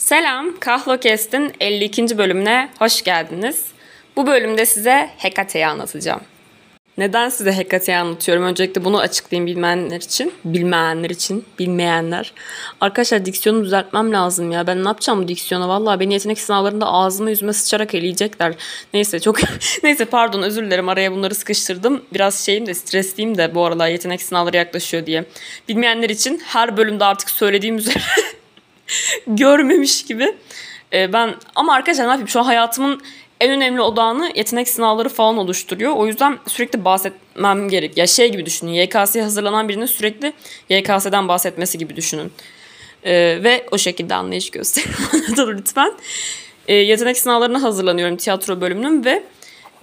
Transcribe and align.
Selam, 0.00 0.60
Kahlokest'in 0.60 1.52
52. 1.60 2.18
bölümüne 2.18 2.70
hoş 2.78 3.02
geldiniz. 3.02 3.64
Bu 4.16 4.26
bölümde 4.26 4.66
size 4.66 5.10
Hekate'yi 5.16 5.66
anlatacağım. 5.66 6.20
Neden 6.98 7.28
size 7.28 7.52
Hekate'yi 7.52 7.98
anlatıyorum? 7.98 8.44
Öncelikle 8.44 8.84
bunu 8.84 8.98
açıklayayım 8.98 9.46
bilmeyenler 9.46 10.00
için. 10.00 10.32
Bilmeyenler 10.44 11.10
için, 11.10 11.44
bilmeyenler. 11.58 12.32
Arkadaşlar 12.80 13.24
diksiyonumu 13.24 13.64
düzeltmem 13.64 14.12
lazım 14.12 14.52
ya. 14.52 14.66
Ben 14.66 14.84
ne 14.84 14.88
yapacağım 14.88 15.22
bu 15.22 15.28
diksiyona? 15.28 15.68
Vallahi 15.68 16.00
beni 16.00 16.12
yetenek 16.12 16.40
sınavlarında 16.40 16.86
ağzıma 16.86 17.30
yüzüme 17.30 17.52
sıçarak 17.52 17.94
eleyecekler. 17.94 18.54
Neyse 18.94 19.20
çok... 19.20 19.38
Neyse 19.82 20.04
pardon 20.04 20.42
özür 20.42 20.66
dilerim 20.66 20.88
araya 20.88 21.12
bunları 21.12 21.34
sıkıştırdım. 21.34 22.02
Biraz 22.14 22.46
şeyim 22.46 22.66
de 22.66 22.74
stresliyim 22.74 23.38
de 23.38 23.54
bu 23.54 23.64
aralar 23.64 23.88
yetenek 23.88 24.22
sınavları 24.22 24.56
yaklaşıyor 24.56 25.06
diye. 25.06 25.24
Bilmeyenler 25.68 26.10
için 26.10 26.42
her 26.44 26.76
bölümde 26.76 27.04
artık 27.04 27.30
söylediğim 27.30 27.76
üzere 27.76 28.00
görmemiş 29.26 30.04
gibi. 30.04 30.36
Ee, 30.92 31.12
ben 31.12 31.34
ama 31.54 31.74
arkadaşlar 31.74 32.04
ne 32.04 32.08
yapayım 32.08 32.28
şu 32.28 32.40
an 32.40 32.44
hayatımın 32.44 33.02
en 33.40 33.50
önemli 33.50 33.80
odağını 33.80 34.32
yetenek 34.34 34.68
sınavları 34.68 35.08
falan 35.08 35.38
oluşturuyor. 35.38 35.92
O 35.96 36.06
yüzden 36.06 36.38
sürekli 36.46 36.84
bahsetmem 36.84 37.68
gerek. 37.68 37.96
Ya 37.96 38.06
şey 38.06 38.32
gibi 38.32 38.46
düşünün. 38.46 38.72
YKS'ye 38.72 39.24
hazırlanan 39.24 39.68
birinin 39.68 39.86
sürekli 39.86 40.32
YKS'den 40.68 41.28
bahsetmesi 41.28 41.78
gibi 41.78 41.96
düşünün. 41.96 42.32
Ee, 43.04 43.12
ve 43.42 43.66
o 43.70 43.78
şekilde 43.78 44.14
anlayış 44.14 44.50
gösterin 44.50 44.88
lütfen. 45.58 45.92
Ee, 46.68 46.74
yetenek 46.74 47.18
sınavlarına 47.18 47.62
hazırlanıyorum 47.62 48.16
tiyatro 48.16 48.60
bölümünün 48.60 49.04
ve 49.04 49.22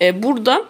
e, 0.01 0.23
burada 0.23 0.65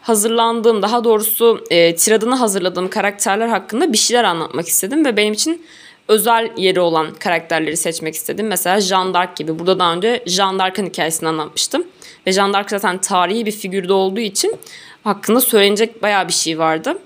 hazırlandığım 0.00 0.82
daha 0.82 1.04
doğrusu 1.04 1.64
e, 1.70 1.94
tiradını 1.94 2.34
hazırladığım 2.34 2.90
karakterler 2.90 3.48
hakkında 3.48 3.92
bir 3.92 3.98
şeyler 3.98 4.24
anlatmak 4.24 4.68
istedim 4.68 5.04
ve 5.04 5.16
benim 5.16 5.32
için 5.32 5.66
özel 6.08 6.50
yeri 6.56 6.80
olan 6.80 7.14
karakterleri 7.14 7.76
seçmek 7.76 8.14
istedim. 8.14 8.46
Mesela 8.46 8.80
Jean 8.80 9.14
d'Arc 9.14 9.32
gibi. 9.36 9.58
Burada 9.58 9.78
daha 9.78 9.94
önce 9.94 10.22
Jean 10.26 10.58
d'Arc'ın 10.58 10.86
hikayesini 10.86 11.28
anlatmıştım. 11.28 11.86
Ve 12.26 12.32
Jean 12.32 12.52
d'Arc 12.52 12.70
zaten 12.70 12.98
tarihi 12.98 13.46
bir 13.46 13.52
figürde 13.52 13.92
olduğu 13.92 14.20
için 14.20 14.56
hakkında 15.04 15.40
söylenecek 15.40 16.02
bayağı 16.02 16.28
bir 16.28 16.32
şey 16.32 16.58
vardı. 16.58 16.98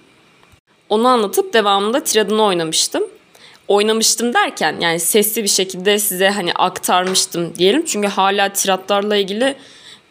Onu 0.88 1.08
anlatıp 1.08 1.52
devamında 1.52 2.04
tiradını 2.04 2.42
oynamıştım. 2.42 3.04
Oynamıştım 3.68 4.34
derken 4.34 4.76
yani 4.80 5.00
sesli 5.00 5.42
bir 5.42 5.48
şekilde 5.48 5.98
size 5.98 6.28
hani 6.28 6.52
aktarmıştım 6.52 7.54
diyelim. 7.54 7.84
Çünkü 7.84 8.08
hala 8.08 8.48
tiratlarla 8.48 9.16
ilgili 9.16 9.54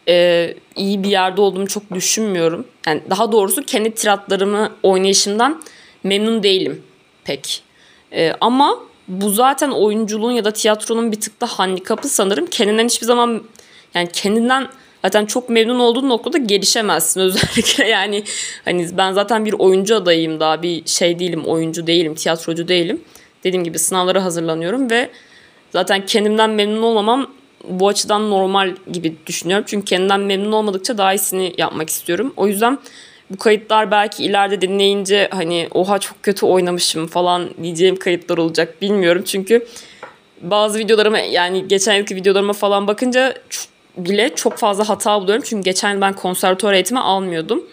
e, 0.08 0.54
iyi 0.76 1.02
bir 1.02 1.08
yerde 1.08 1.40
olduğumu 1.40 1.68
çok 1.68 1.90
düşünmüyorum. 1.94 2.66
Yani 2.86 3.02
daha 3.10 3.32
doğrusu 3.32 3.62
kendi 3.62 3.94
tiratlarımı 3.94 4.72
oynayışımdan 4.82 5.62
memnun 6.04 6.42
değilim 6.42 6.82
pek. 7.24 7.62
E, 8.12 8.32
ama 8.40 8.78
bu 9.08 9.30
zaten 9.30 9.70
oyunculuğun 9.70 10.32
ya 10.32 10.44
da 10.44 10.50
tiyatronun 10.50 11.12
bir 11.12 11.20
tık 11.20 11.40
da 11.40 11.46
handikapı 11.46 12.08
sanırım. 12.08 12.46
Kendinden 12.46 12.84
hiçbir 12.84 13.06
zaman 13.06 13.42
yani 13.94 14.08
kendinden 14.12 14.68
zaten 15.02 15.26
çok 15.26 15.48
memnun 15.48 15.78
olduğun 15.78 16.08
noktada 16.08 16.38
gelişemezsin 16.38 17.20
özellikle. 17.20 17.88
Yani 17.88 18.24
hani 18.64 18.88
ben 18.96 19.12
zaten 19.12 19.44
bir 19.44 19.52
oyuncu 19.52 19.96
adayıyım 19.96 20.40
daha 20.40 20.62
bir 20.62 20.86
şey 20.86 21.18
değilim 21.18 21.44
oyuncu 21.44 21.86
değilim 21.86 22.14
tiyatrocu 22.14 22.68
değilim. 22.68 23.00
Dediğim 23.44 23.64
gibi 23.64 23.78
sınavlara 23.78 24.24
hazırlanıyorum 24.24 24.90
ve 24.90 25.10
zaten 25.70 26.06
kendimden 26.06 26.50
memnun 26.50 26.82
olmamam 26.82 27.30
bu 27.68 27.88
açıdan 27.88 28.30
normal 28.30 28.74
gibi 28.92 29.16
düşünüyorum. 29.26 29.64
Çünkü 29.68 29.84
kendimden 29.84 30.20
memnun 30.20 30.52
olmadıkça 30.52 30.98
daha 30.98 31.14
iyisini 31.14 31.54
yapmak 31.58 31.90
istiyorum. 31.90 32.34
O 32.36 32.46
yüzden 32.46 32.78
bu 33.32 33.36
kayıtlar 33.36 33.90
belki 33.90 34.24
ileride 34.24 34.60
dinleyince 34.60 35.28
hani 35.30 35.68
oha 35.74 35.98
çok 35.98 36.22
kötü 36.22 36.46
oynamışım 36.46 37.06
falan 37.06 37.50
diyeceğim 37.62 37.96
kayıtlar 37.96 38.38
olacak 38.38 38.82
bilmiyorum. 38.82 39.22
Çünkü 39.26 39.66
bazı 40.40 40.78
videolarıma 40.78 41.18
yani 41.18 41.68
geçen 41.68 41.94
yılki 41.94 42.16
videolarıma 42.16 42.52
falan 42.52 42.86
bakınca 42.86 43.34
bile 43.96 44.34
çok 44.34 44.58
fazla 44.58 44.88
hata 44.88 45.20
buluyorum. 45.20 45.44
Çünkü 45.46 45.64
geçen 45.64 45.94
yıl 45.94 46.00
ben 46.00 46.12
konservatuvar 46.12 46.72
eğitimi 46.72 47.00
almıyordum. 47.00 47.64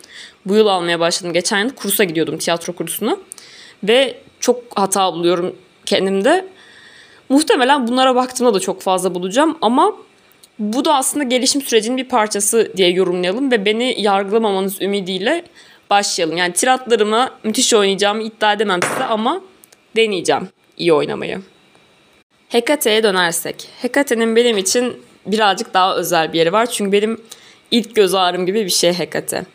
Bu 0.46 0.56
yıl 0.56 0.68
almaya 0.68 1.00
başladım. 1.00 1.34
Geçen 1.34 1.60
yıl 1.60 1.70
kursa 1.70 2.04
gidiyordum 2.04 2.38
tiyatro 2.38 2.74
kursuna. 2.74 3.18
Ve 3.84 4.18
çok 4.40 4.64
hata 4.76 5.14
buluyorum 5.14 5.56
kendimde. 5.86 6.48
Muhtemelen 7.30 7.88
bunlara 7.88 8.16
baktığımda 8.16 8.54
da 8.54 8.60
çok 8.60 8.82
fazla 8.82 9.16
bulacağım 9.16 9.58
ama 9.62 9.96
bu 10.60 10.86
da 10.86 10.96
aslında 10.96 11.24
gelişim 11.24 11.62
sürecinin 11.62 11.98
bir 11.98 12.10
parçası 12.10 12.72
diye 12.78 12.90
yorumlayalım 12.90 13.52
ve 13.52 13.66
beni 13.66 13.96
yargılamamanız 14.02 14.82
ümidiyle 14.82 15.44
başlayalım. 15.90 16.38
Yani 16.38 16.54
tiratlarımı 16.54 17.30
müthiş 17.44 17.74
oynayacağımı 17.74 18.24
iddia 18.24 18.54
edemem 18.54 18.80
size 18.84 19.04
ama 19.04 19.42
deneyeceğim 19.96 20.50
iyi 20.78 20.94
oynamayı. 20.94 21.42
Hekate'ye 22.50 23.04
dönersek. 23.04 23.68
Hekate'nin 23.82 24.36
benim 24.36 24.58
için 24.58 25.04
birazcık 25.26 25.74
daha 25.74 25.96
özel 25.96 26.34
bir 26.34 26.38
yeri 26.38 26.54
var. 26.54 26.66
Çünkü 26.66 26.92
benim 26.92 27.22
ilk 27.72 27.96
göz 27.96 28.16
ağrım 28.16 28.46
gibi 28.46 28.66
bir 28.66 28.70
şey 28.70 28.94
Hekate. 28.94 29.46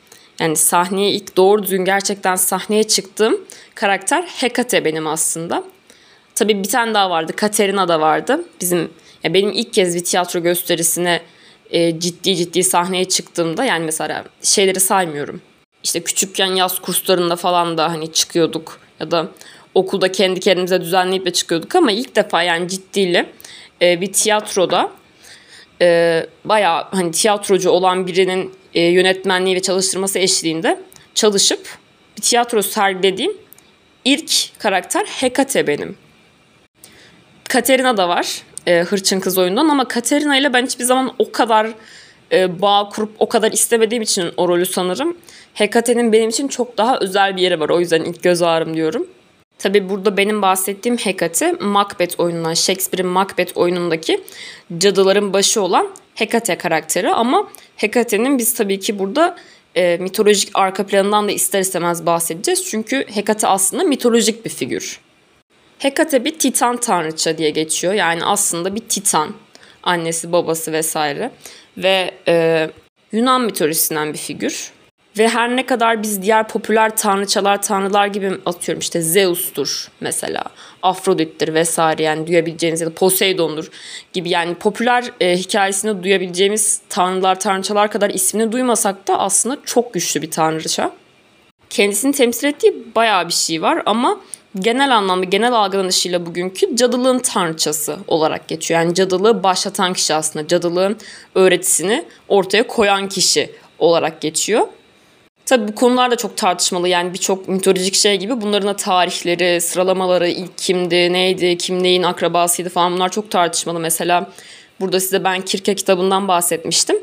Yani 0.40 0.56
sahneye 0.56 1.10
ilk 1.10 1.36
doğru 1.36 1.62
düzgün 1.62 1.84
gerçekten 1.84 2.36
sahneye 2.36 2.84
çıktığım 2.84 3.40
karakter 3.74 4.22
Hekate 4.22 4.84
benim 4.84 5.06
aslında. 5.06 5.64
Tabii 6.34 6.62
bir 6.62 6.68
tane 6.68 6.94
daha 6.94 7.10
vardı. 7.10 7.32
Katerina 7.36 7.88
da 7.88 8.00
vardı. 8.00 8.44
Bizim 8.60 8.90
ya 9.24 9.34
benim 9.34 9.52
ilk 9.52 9.72
kez 9.72 9.96
bir 9.96 10.04
tiyatro 10.04 10.40
gösterisine 10.42 11.20
e, 11.70 12.00
ciddi 12.00 12.36
ciddi 12.36 12.64
sahneye 12.64 13.04
çıktığımda 13.04 13.64
yani 13.64 13.84
mesela 13.84 14.24
şeyleri 14.42 14.80
saymıyorum. 14.80 15.42
İşte 15.84 16.00
küçükken 16.00 16.46
yaz 16.46 16.78
kurslarında 16.78 17.36
falan 17.36 17.78
da 17.78 17.90
hani 17.90 18.12
çıkıyorduk 18.12 18.80
ya 19.00 19.10
da 19.10 19.28
okulda 19.74 20.12
kendi 20.12 20.40
kendimize 20.40 20.80
düzenleyip 20.80 21.26
de 21.26 21.30
çıkıyorduk 21.30 21.74
ama 21.74 21.92
ilk 21.92 22.16
defa 22.16 22.42
yani 22.42 22.68
ciddiyle 22.68 23.26
e, 23.82 24.00
bir 24.00 24.12
tiyatroda 24.12 24.90
e, 25.82 26.26
bayağı 26.44 26.88
hani 26.90 27.10
tiyatrocu 27.10 27.70
olan 27.70 28.06
birinin 28.06 28.54
e, 28.74 28.82
yönetmenliği 28.82 29.56
ve 29.56 29.62
çalıştırması 29.62 30.18
eşliğinde 30.18 30.80
çalışıp 31.14 31.78
bir 32.16 32.22
tiyatro 32.22 32.62
sergilediğim 32.62 33.32
ilk 34.04 34.58
karakter 34.58 35.04
Hekate 35.06 35.66
benim. 35.66 35.96
Katerina 37.48 37.96
da 37.96 38.08
var 38.08 38.42
e, 38.66 38.80
Hırçın 38.80 39.20
Kız 39.20 39.38
oyundan 39.38 39.68
ama 39.68 39.88
Katerina 39.88 40.36
ile 40.36 40.52
ben 40.52 40.66
hiçbir 40.66 40.84
zaman 40.84 41.14
o 41.18 41.32
kadar 41.32 41.74
e, 42.32 42.62
bağ 42.62 42.88
kurup 42.88 43.10
o 43.18 43.28
kadar 43.28 43.52
istemediğim 43.52 44.02
için 44.02 44.32
o 44.36 44.48
rolü 44.48 44.66
sanırım. 44.66 45.16
Hekate'nin 45.54 46.12
benim 46.12 46.28
için 46.28 46.48
çok 46.48 46.78
daha 46.78 46.98
özel 46.98 47.36
bir 47.36 47.42
yeri 47.42 47.60
var. 47.60 47.68
O 47.68 47.80
yüzden 47.80 48.04
ilk 48.04 48.22
göz 48.22 48.42
ağrım 48.42 48.74
diyorum. 48.74 49.06
Tabi 49.58 49.88
burada 49.88 50.16
benim 50.16 50.42
bahsettiğim 50.42 50.98
Hekate 50.98 51.52
Macbeth 51.52 52.20
oyunundan 52.20 52.54
Shakespeare'in 52.54 53.08
Macbeth 53.08 53.56
oyunundaki 53.56 54.20
cadıların 54.78 55.32
başı 55.32 55.62
olan 55.62 55.88
Hekate 56.14 56.58
karakteri 56.58 57.10
ama 57.10 57.48
Hekate'nin 57.76 58.38
biz 58.38 58.54
tabii 58.54 58.80
ki 58.80 58.98
burada 58.98 59.36
e, 59.74 59.96
mitolojik 59.96 60.50
arka 60.54 60.86
planından 60.86 61.28
da 61.28 61.32
ister 61.32 61.60
istemez 61.60 62.06
bahsedeceğiz. 62.06 62.64
Çünkü 62.70 63.06
Hekate 63.14 63.46
aslında 63.46 63.84
mitolojik 63.84 64.44
bir 64.44 64.50
figür. 64.50 65.00
Hekate 65.84 66.24
bir 66.24 66.38
titan 66.38 66.76
tanrıça 66.76 67.38
diye 67.38 67.50
geçiyor. 67.50 67.92
Yani 67.92 68.24
aslında 68.24 68.74
bir 68.74 68.80
titan. 68.80 69.32
Annesi, 69.82 70.32
babası 70.32 70.72
vesaire. 70.72 71.30
Ve 71.76 72.10
e, 72.28 72.70
Yunan 73.12 73.40
mitolojisinden 73.40 74.12
bir 74.12 74.18
figür. 74.18 74.72
Ve 75.18 75.28
her 75.28 75.56
ne 75.56 75.66
kadar 75.66 76.02
biz 76.02 76.22
diğer 76.22 76.48
popüler 76.48 76.96
tanrıçalar, 76.96 77.62
tanrılar 77.62 78.06
gibi 78.06 78.32
atıyorum 78.46 78.80
işte 78.80 79.00
Zeus'tur 79.00 79.88
mesela, 80.00 80.44
Afrodit'tir 80.82 81.54
vesaire 81.54 82.02
yani 82.02 82.26
duyabileceğiniz 82.26 82.80
ya 82.80 82.86
da 82.86 82.94
Poseidon'dur 82.94 83.70
gibi 84.12 84.30
yani 84.30 84.54
popüler 84.54 85.04
e, 85.20 85.36
hikayesinde 85.36 86.02
duyabileceğimiz 86.02 86.80
tanrılar, 86.88 87.40
tanrıçalar 87.40 87.90
kadar 87.90 88.10
ismini 88.10 88.52
duymasak 88.52 89.08
da 89.08 89.18
aslında 89.18 89.58
çok 89.64 89.94
güçlü 89.94 90.22
bir 90.22 90.30
tanrıça. 90.30 90.92
Kendisini 91.70 92.12
temsil 92.12 92.48
ettiği 92.48 92.94
bayağı 92.94 93.28
bir 93.28 93.32
şey 93.32 93.62
var 93.62 93.82
ama 93.86 94.20
genel 94.60 94.96
anlamda 94.96 95.24
genel 95.24 95.52
algılanışıyla 95.52 96.26
bugünkü 96.26 96.76
cadılığın 96.76 97.18
tanrıçası 97.18 97.96
olarak 98.08 98.48
geçiyor. 98.48 98.80
Yani 98.80 98.94
cadılığı 98.94 99.42
başlatan 99.42 99.92
kişi 99.92 100.14
aslında 100.14 100.48
cadılığın 100.48 100.96
öğretisini 101.34 102.04
ortaya 102.28 102.66
koyan 102.66 103.08
kişi 103.08 103.50
olarak 103.78 104.20
geçiyor. 104.20 104.66
Tabii 105.46 105.68
bu 105.68 105.74
konular 105.74 106.10
da 106.10 106.16
çok 106.16 106.36
tartışmalı 106.36 106.88
yani 106.88 107.12
birçok 107.14 107.48
mitolojik 107.48 107.94
şey 107.94 108.16
gibi 108.16 108.40
bunların 108.40 108.68
da 108.68 108.76
tarihleri, 108.76 109.60
sıralamaları, 109.60 110.28
ilk 110.28 110.58
kimdi, 110.58 111.12
neydi, 111.12 111.58
kim 111.58 111.82
neyin 111.82 112.02
akrabasıydı 112.02 112.68
falan 112.68 112.92
bunlar 112.92 113.08
çok 113.08 113.30
tartışmalı. 113.30 113.80
Mesela 113.80 114.30
burada 114.80 115.00
size 115.00 115.24
ben 115.24 115.40
Kirke 115.40 115.74
kitabından 115.74 116.28
bahsetmiştim. 116.28 116.96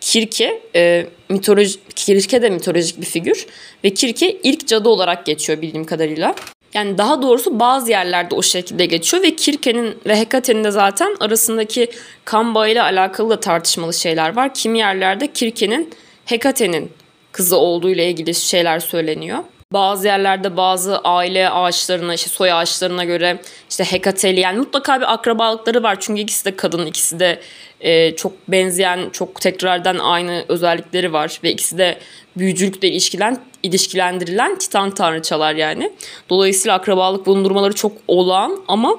Kirke, 0.00 0.62
e, 0.74 1.06
mitoloji, 1.28 1.78
Kirke 1.96 2.42
de 2.42 2.50
mitolojik 2.50 3.00
bir 3.00 3.06
figür 3.06 3.46
ve 3.84 3.94
Kirke 3.94 4.32
ilk 4.42 4.68
cadı 4.68 4.88
olarak 4.88 5.26
geçiyor 5.26 5.62
bildiğim 5.62 5.84
kadarıyla. 5.84 6.34
Yani 6.74 6.98
daha 6.98 7.22
doğrusu 7.22 7.60
bazı 7.60 7.90
yerlerde 7.90 8.34
o 8.34 8.42
şekilde 8.42 8.86
geçiyor 8.86 9.22
ve 9.22 9.36
Kirke'nin 9.36 9.98
ve 10.06 10.16
Hekate'nin 10.16 10.64
de 10.64 10.70
zaten 10.70 11.16
arasındaki 11.20 11.90
kan 12.24 12.54
bağıyla 12.54 12.84
alakalı 12.84 13.30
da 13.30 13.40
tartışmalı 13.40 13.94
şeyler 13.94 14.36
var. 14.36 14.54
Kimi 14.54 14.78
yerlerde 14.78 15.32
Kirke'nin 15.32 15.90
Hekate'nin 16.24 16.92
kızı 17.32 17.56
olduğu 17.56 17.90
ile 17.90 18.08
ilgili 18.10 18.34
şeyler 18.34 18.80
söyleniyor. 18.80 19.38
Bazı 19.72 20.06
yerlerde 20.06 20.56
bazı 20.56 20.98
aile 20.98 21.50
ağaçlarına, 21.50 22.14
işte 22.14 22.30
soy 22.30 22.52
ağaçlarına 22.52 23.04
göre 23.04 23.38
işte 23.70 23.84
Hekateli 23.84 24.40
yani 24.40 24.58
mutlaka 24.58 25.00
bir 25.00 25.12
akrabalıkları 25.12 25.82
var. 25.82 25.96
Çünkü 26.00 26.20
ikisi 26.20 26.44
de 26.44 26.56
kadın, 26.56 26.86
ikisi 26.86 27.20
de 27.20 27.40
e, 27.80 28.16
çok 28.16 28.32
benzeyen, 28.48 29.10
çok 29.10 29.40
tekrardan 29.40 29.98
aynı 29.98 30.44
özellikleri 30.48 31.12
var. 31.12 31.40
Ve 31.44 31.50
ikisi 31.50 31.78
de 31.78 31.98
büyücülükle 32.36 32.88
ilişkilen, 32.88 33.38
ilişkilendirilen 33.62 34.58
titan 34.58 34.90
tanrıçalar 34.90 35.54
yani. 35.54 35.92
Dolayısıyla 36.30 36.74
akrabalık 36.76 37.26
bulundurmaları 37.26 37.72
çok 37.72 37.92
olağan 38.08 38.60
ama 38.68 38.98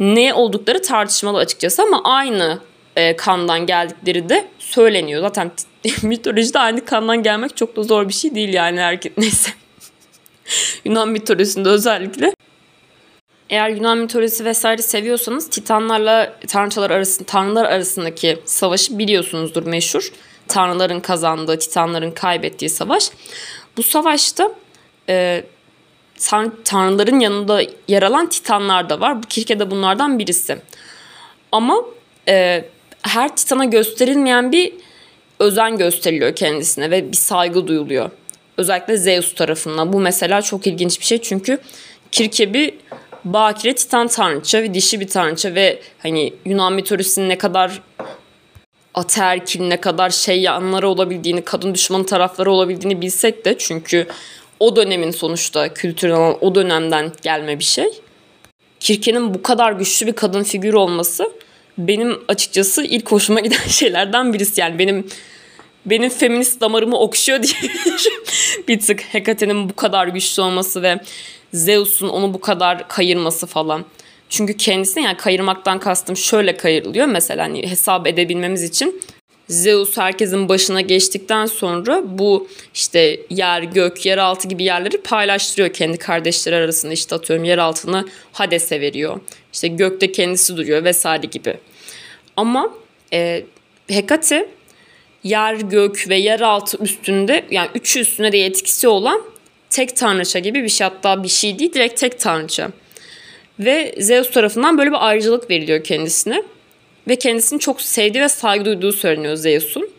ne 0.00 0.34
oldukları 0.34 0.82
tartışmalı 0.82 1.38
açıkçası 1.38 1.82
ama 1.82 2.00
aynı 2.04 2.58
e, 2.96 3.16
kandan 3.16 3.66
geldikleri 3.66 4.28
de 4.28 4.46
söyleniyor. 4.58 5.20
Zaten 5.20 5.50
mitolojide 6.02 6.58
aynı 6.58 6.84
kandan 6.84 7.22
gelmek 7.22 7.56
çok 7.56 7.76
da 7.76 7.82
zor 7.82 8.08
bir 8.08 8.14
şey 8.14 8.34
değil 8.34 8.52
yani 8.52 8.80
herkes 8.80 9.12
neyse. 9.16 9.50
Yunan 10.84 11.08
mitolojisinde 11.08 11.68
özellikle. 11.68 12.32
Eğer 13.50 13.68
Yunan 13.68 13.98
mitolojisi 13.98 14.44
vesaire 14.44 14.82
seviyorsanız 14.82 15.50
Titanlarla 15.50 16.38
tanrıçalar 16.46 16.90
arasında 16.90 17.26
tanrılar 17.26 17.64
arasındaki 17.64 18.38
savaşı 18.44 18.98
biliyorsunuzdur 18.98 19.66
meşhur. 19.66 20.12
Tanrıların 20.48 21.00
kazandığı, 21.00 21.58
Titanların 21.58 22.10
kaybettiği 22.10 22.68
savaş. 22.68 23.10
Bu 23.78 23.82
savaşta 23.82 24.52
e, 25.08 25.44
tanrıların 26.64 27.20
yanında 27.20 27.62
yer 27.88 28.02
alan 28.02 28.28
Titanlar 28.28 28.90
da 28.90 29.00
var. 29.00 29.22
Bu 29.22 29.26
Kirke 29.26 29.58
de 29.58 29.70
bunlardan 29.70 30.18
birisi. 30.18 30.58
Ama 31.52 31.84
e, 32.28 32.64
her 33.02 33.36
Titan'a 33.36 33.64
gösterilmeyen 33.64 34.52
bir 34.52 34.72
özen 35.38 35.78
gösteriliyor 35.78 36.34
kendisine 36.34 36.90
ve 36.90 37.12
bir 37.12 37.16
saygı 37.16 37.66
duyuluyor. 37.66 38.10
Özellikle 38.56 38.96
Zeus 38.96 39.34
tarafından. 39.34 39.92
Bu 39.92 40.00
mesela 40.00 40.42
çok 40.42 40.66
ilginç 40.66 41.00
bir 41.00 41.04
şey 41.04 41.22
çünkü 41.22 41.58
Kirkebi 42.12 42.78
bakire 43.24 43.74
titan 43.74 44.08
tanrıça 44.08 44.62
ve 44.62 44.74
dişi 44.74 45.00
bir 45.00 45.08
tanrıça 45.08 45.54
ve 45.54 45.78
hani 45.98 46.34
Yunan 46.44 46.72
mitolojisinin 46.72 47.28
ne 47.28 47.38
kadar 47.38 47.80
ataerkil 48.98 49.62
ne 49.62 49.80
kadar 49.80 50.10
şey 50.10 50.40
yanları 50.40 50.88
olabildiğini, 50.88 51.42
kadın 51.42 51.74
düşmanı 51.74 52.06
tarafları 52.06 52.50
olabildiğini 52.50 53.00
bilsek 53.00 53.44
de 53.44 53.58
çünkü 53.58 54.06
o 54.60 54.76
dönemin 54.76 55.10
sonuçta 55.10 55.74
kültürel 55.74 56.36
o 56.40 56.54
dönemden 56.54 57.12
gelme 57.22 57.58
bir 57.58 57.64
şey. 57.64 58.00
Kirke'nin 58.80 59.34
bu 59.34 59.42
kadar 59.42 59.72
güçlü 59.72 60.06
bir 60.06 60.12
kadın 60.12 60.42
figür 60.42 60.74
olması 60.74 61.32
benim 61.78 62.18
açıkçası 62.28 62.84
ilk 62.84 63.12
hoşuma 63.12 63.40
giden 63.40 63.58
şeylerden 63.68 64.32
birisi. 64.32 64.60
Yani 64.60 64.78
benim 64.78 65.06
benim 65.86 66.08
feminist 66.08 66.60
damarımı 66.60 66.98
okşuyor 66.98 67.42
diye 67.42 67.54
bir 68.68 68.80
tık 68.80 69.00
Hekate'nin 69.00 69.68
bu 69.68 69.76
kadar 69.76 70.08
güçlü 70.08 70.42
olması 70.42 70.82
ve 70.82 71.00
Zeus'un 71.52 72.08
onu 72.08 72.34
bu 72.34 72.40
kadar 72.40 72.88
kayırması 72.88 73.46
falan. 73.46 73.84
Çünkü 74.28 74.56
kendisine 74.56 75.04
yani 75.04 75.16
kayırmaktan 75.16 75.80
kastım 75.80 76.16
şöyle 76.16 76.56
kayırılıyor. 76.56 77.06
Mesela 77.06 77.44
hani 77.44 77.70
hesap 77.70 78.06
edebilmemiz 78.06 78.62
için 78.62 79.00
Zeus 79.48 79.96
herkesin 79.96 80.48
başına 80.48 80.80
geçtikten 80.80 81.46
sonra 81.46 82.02
bu 82.04 82.48
işte 82.74 83.20
yer, 83.30 83.62
gök, 83.62 84.06
yeraltı 84.06 84.48
gibi 84.48 84.64
yerleri 84.64 85.00
paylaştırıyor 85.02 85.72
kendi 85.72 85.98
kardeşleri 85.98 86.56
arasında. 86.56 86.92
İşte 86.92 87.14
atıyorum 87.14 87.44
yer 87.44 87.58
altını 87.58 88.08
Hades'e 88.32 88.80
veriyor. 88.80 89.20
İşte 89.52 89.68
gökte 89.68 90.12
kendisi 90.12 90.56
duruyor 90.56 90.84
vesaire 90.84 91.26
gibi. 91.26 91.56
Ama 92.36 92.74
e, 93.12 93.44
Hekate 93.88 94.48
yer, 95.24 95.54
gök 95.54 96.08
ve 96.08 96.16
yeraltı 96.16 96.78
üstünde 96.78 97.44
yani 97.50 97.68
üçü 97.74 98.00
üstünde 98.00 98.32
de 98.32 98.36
yetkisi 98.36 98.88
olan 98.88 99.22
tek 99.70 99.96
tanrıça 99.96 100.38
gibi 100.38 100.62
bir 100.62 100.68
şey 100.68 100.86
hatta 100.86 101.22
bir 101.22 101.28
şey 101.28 101.58
değil 101.58 101.72
direkt 101.72 102.00
tek 102.00 102.20
tanrıça. 102.20 102.70
Ve 103.60 103.94
Zeus 103.98 104.30
tarafından 104.30 104.78
böyle 104.78 104.90
bir 104.90 105.06
ayrıcalık 105.06 105.50
veriliyor 105.50 105.84
kendisine. 105.84 106.42
Ve 107.08 107.16
kendisini 107.16 107.60
çok 107.60 107.80
sevdiği 107.80 108.24
ve 108.24 108.28
saygı 108.28 108.64
duyduğu 108.64 108.92
söyleniyor 108.92 109.36
Zeus'un. 109.36 109.90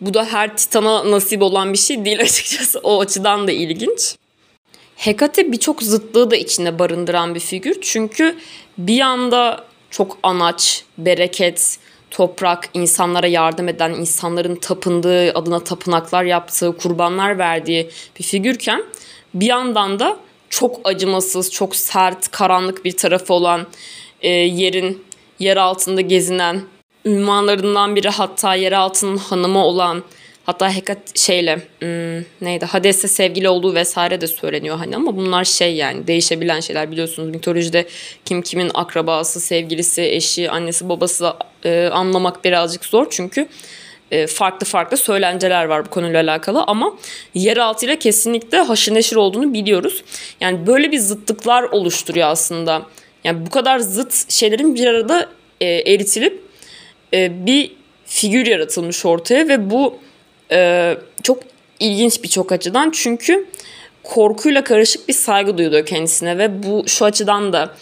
Bu 0.00 0.14
da 0.14 0.24
her 0.24 0.56
titana 0.56 1.10
nasip 1.10 1.42
olan 1.42 1.72
bir 1.72 1.78
şey 1.78 2.04
değil 2.04 2.20
açıkçası. 2.22 2.78
O 2.78 3.00
açıdan 3.00 3.48
da 3.48 3.52
ilginç. 3.52 4.16
Hekate 4.96 5.52
birçok 5.52 5.82
zıtlığı 5.82 6.30
da 6.30 6.36
içinde 6.36 6.78
barındıran 6.78 7.34
bir 7.34 7.40
figür. 7.40 7.80
Çünkü 7.80 8.36
bir 8.78 8.94
yanda 8.94 9.64
çok 9.90 10.18
anaç, 10.22 10.84
bereket, 10.98 11.78
toprak, 12.10 12.68
insanlara 12.74 13.26
yardım 13.26 13.68
eden, 13.68 13.90
insanların 13.90 14.56
tapındığı, 14.56 15.32
adına 15.32 15.64
tapınaklar 15.64 16.24
yaptığı, 16.24 16.76
kurbanlar 16.76 17.38
verdiği 17.38 17.90
bir 18.18 18.24
figürken 18.24 18.84
bir 19.34 19.46
yandan 19.46 19.98
da 19.98 20.16
çok 20.50 20.80
acımasız, 20.84 21.52
çok 21.52 21.76
sert, 21.76 22.30
karanlık 22.30 22.84
bir 22.84 22.96
tarafı 22.96 23.34
olan 23.34 23.66
e, 24.20 24.28
yerin 24.30 25.04
yer 25.38 25.56
altında 25.56 26.00
gezinen, 26.00 26.62
ünvanlarından 27.04 27.96
biri 27.96 28.08
hatta 28.08 28.54
yer 28.54 28.72
altının 28.72 29.16
hanımı 29.16 29.64
olan 29.64 30.04
Hatta 30.48 30.74
Hekat 30.74 31.18
şeyle 31.18 31.56
hmm, 31.56 32.24
neydi 32.40 32.64
Hades'e 32.64 33.08
sevgili 33.08 33.48
olduğu 33.48 33.74
vesaire 33.74 34.20
de 34.20 34.26
söyleniyor 34.26 34.78
hani 34.78 34.96
ama 34.96 35.16
bunlar 35.16 35.44
şey 35.44 35.74
yani 35.74 36.06
değişebilen 36.06 36.60
şeyler 36.60 36.90
biliyorsunuz. 36.90 37.28
Mitolojide 37.28 37.86
kim 38.24 38.42
kimin 38.42 38.70
akrabası, 38.74 39.40
sevgilisi, 39.40 40.02
eşi, 40.02 40.50
annesi, 40.50 40.88
babası 40.88 41.32
e, 41.64 41.86
anlamak 41.92 42.44
birazcık 42.44 42.84
zor 42.84 43.06
çünkü 43.10 43.48
farklı 44.28 44.66
farklı 44.66 44.96
söylenceler 44.96 45.64
var 45.64 45.86
bu 45.86 45.90
konuyla 45.90 46.22
alakalı 46.22 46.64
ama 46.66 46.96
yeraltı 47.34 47.86
ile 47.86 47.98
kesinlikle 47.98 48.58
haşır 48.58 48.94
neşir 48.94 49.16
olduğunu 49.16 49.52
biliyoruz. 49.54 50.04
Yani 50.40 50.66
böyle 50.66 50.92
bir 50.92 50.98
zıtlıklar 50.98 51.62
oluşturuyor 51.62 52.28
aslında. 52.28 52.82
Yani 53.24 53.46
bu 53.46 53.50
kadar 53.50 53.78
zıt 53.78 54.30
şeylerin 54.30 54.74
bir 54.74 54.86
arada 54.86 55.28
e, 55.60 55.66
eritilip 55.66 56.42
e, 57.14 57.46
bir 57.46 57.72
figür 58.06 58.46
yaratılmış 58.46 59.06
ortaya 59.06 59.48
ve 59.48 59.70
bu 59.70 59.98
e, 60.52 60.94
çok 61.22 61.38
ilginç 61.80 62.22
birçok 62.22 62.52
açıdan. 62.52 62.90
Çünkü 62.90 63.46
korkuyla 64.02 64.64
karışık 64.64 65.08
bir 65.08 65.12
saygı 65.12 65.58
duyuluyor 65.58 65.86
kendisine 65.86 66.38
ve 66.38 66.62
bu 66.62 66.84
şu 66.86 67.04
açıdan 67.04 67.52
da 67.52 67.74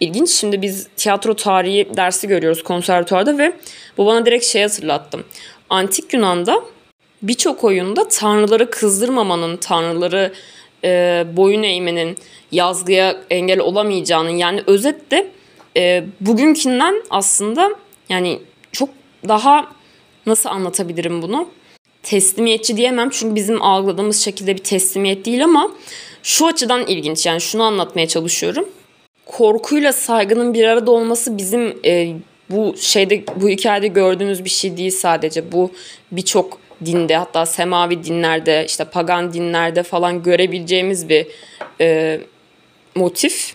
ilginç. 0.00 0.30
Şimdi 0.30 0.62
biz 0.62 0.88
tiyatro 0.96 1.36
tarihi 1.36 1.88
dersi 1.96 2.28
görüyoruz 2.28 2.62
konservatuarda 2.62 3.38
ve 3.38 3.52
bu 3.98 4.06
bana 4.06 4.26
direkt 4.26 4.44
şey 4.44 4.62
hatırlattım. 4.62 5.24
Antik 5.70 6.14
Yunan'da 6.14 6.62
birçok 7.22 7.64
oyunda 7.64 8.08
tanrıları 8.08 8.70
kızdırmamanın, 8.70 9.56
tanrıları 9.56 10.32
e, 10.84 11.24
boyun 11.36 11.62
eğmenin, 11.62 12.16
yazgıya 12.52 13.16
engel 13.30 13.60
olamayacağının 13.60 14.30
yani 14.30 14.62
özetle 14.66 15.26
e, 15.76 16.04
bugünkünden 16.20 17.02
aslında 17.10 17.70
yani 18.08 18.40
çok 18.72 18.88
daha 19.28 19.72
nasıl 20.26 20.48
anlatabilirim 20.48 21.22
bunu? 21.22 21.48
teslimiyetçi 22.04 22.76
diyemem 22.76 23.10
çünkü 23.10 23.34
bizim 23.34 23.62
algıladığımız 23.62 24.20
şekilde 24.20 24.56
bir 24.56 24.62
teslimiyet 24.62 25.24
değil 25.24 25.44
ama 25.44 25.70
şu 26.22 26.46
açıdan 26.46 26.86
ilginç 26.86 27.26
yani 27.26 27.40
şunu 27.40 27.62
anlatmaya 27.62 28.08
çalışıyorum. 28.08 28.68
Korkuyla 29.26 29.92
saygının 29.92 30.54
bir 30.54 30.64
arada 30.64 30.90
olması 30.90 31.38
bizim 31.38 31.78
e, 31.84 32.14
bu 32.54 32.76
şeyde 32.76 33.24
bu 33.36 33.48
hikayede 33.48 33.88
gördüğümüz 33.88 34.44
bir 34.44 34.50
şey 34.50 34.76
değil 34.76 34.90
sadece. 34.90 35.52
Bu 35.52 35.70
birçok 36.12 36.58
dinde 36.84 37.16
hatta 37.16 37.46
semavi 37.46 38.04
dinlerde 38.04 38.64
işte 38.68 38.84
pagan 38.84 39.32
dinlerde 39.32 39.82
falan 39.82 40.22
görebileceğimiz 40.22 41.08
bir 41.08 41.26
e, 41.80 42.20
motif. 42.94 43.54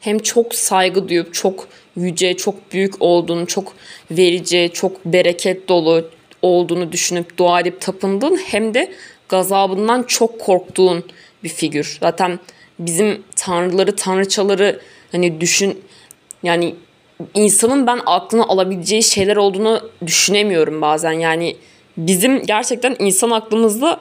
Hem 0.00 0.18
çok 0.18 0.54
saygı 0.54 1.08
duyup 1.08 1.34
çok 1.34 1.68
yüce, 1.96 2.36
çok 2.36 2.72
büyük 2.72 3.02
olduğunu, 3.02 3.46
çok 3.46 3.72
verici, 4.10 4.70
çok 4.74 5.04
bereket 5.04 5.68
dolu, 5.68 6.10
olduğunu 6.42 6.92
düşünüp 6.92 7.38
dua 7.38 7.60
edip 7.60 7.80
tapındığın 7.80 8.36
hem 8.36 8.74
de 8.74 8.92
gazabından 9.28 10.02
çok 10.02 10.40
korktuğun 10.40 11.04
bir 11.44 11.48
figür. 11.48 11.98
Zaten 12.00 12.38
bizim 12.78 13.22
tanrıları, 13.36 13.96
tanrıçaları 13.96 14.80
hani 15.12 15.40
düşün 15.40 15.80
yani 16.42 16.74
insanın 17.34 17.86
ben 17.86 18.00
aklına 18.06 18.44
alabileceği 18.44 19.02
şeyler 19.02 19.36
olduğunu 19.36 19.90
düşünemiyorum 20.06 20.80
bazen. 20.80 21.12
Yani 21.12 21.56
bizim 21.96 22.42
gerçekten 22.46 22.96
insan 22.98 23.30
aklımızda 23.30 24.00